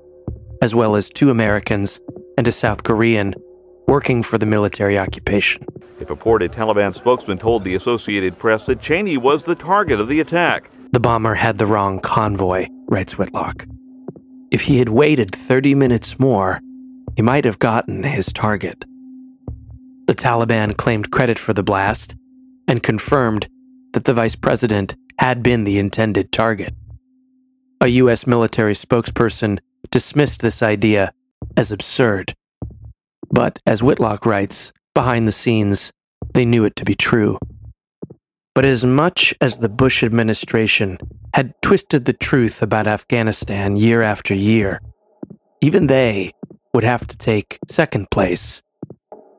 [0.63, 2.01] as well as two Americans
[2.39, 3.35] and a South Korean
[3.87, 5.65] working for the military occupation.
[6.01, 10.21] A purported Taliban spokesman told the Associated Press that Cheney was the target of the
[10.21, 10.71] attack.
[10.93, 13.67] The bomber had the wrong convoy, writes Whitlock.
[14.51, 16.61] If he had waited 30 minutes more,
[17.17, 18.85] he might have gotten his target.
[20.07, 22.15] The Taliban claimed credit for the blast
[22.69, 23.49] and confirmed
[23.93, 26.75] that the vice president had been the intended target.
[27.81, 28.27] A U.S.
[28.27, 29.59] military spokesperson
[29.91, 31.13] dismissed this idea
[31.57, 32.35] as absurd.
[33.31, 35.93] But as Whitlock writes, behind the scenes,
[36.33, 37.39] they knew it to be true.
[38.55, 40.99] But as much as the Bush administration
[41.35, 44.81] had twisted the truth about Afghanistan year after year,
[45.61, 46.31] even they
[46.73, 48.63] would have to take second place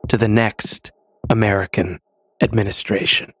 [0.08, 0.92] to the next
[1.30, 1.98] American
[2.40, 3.32] administration.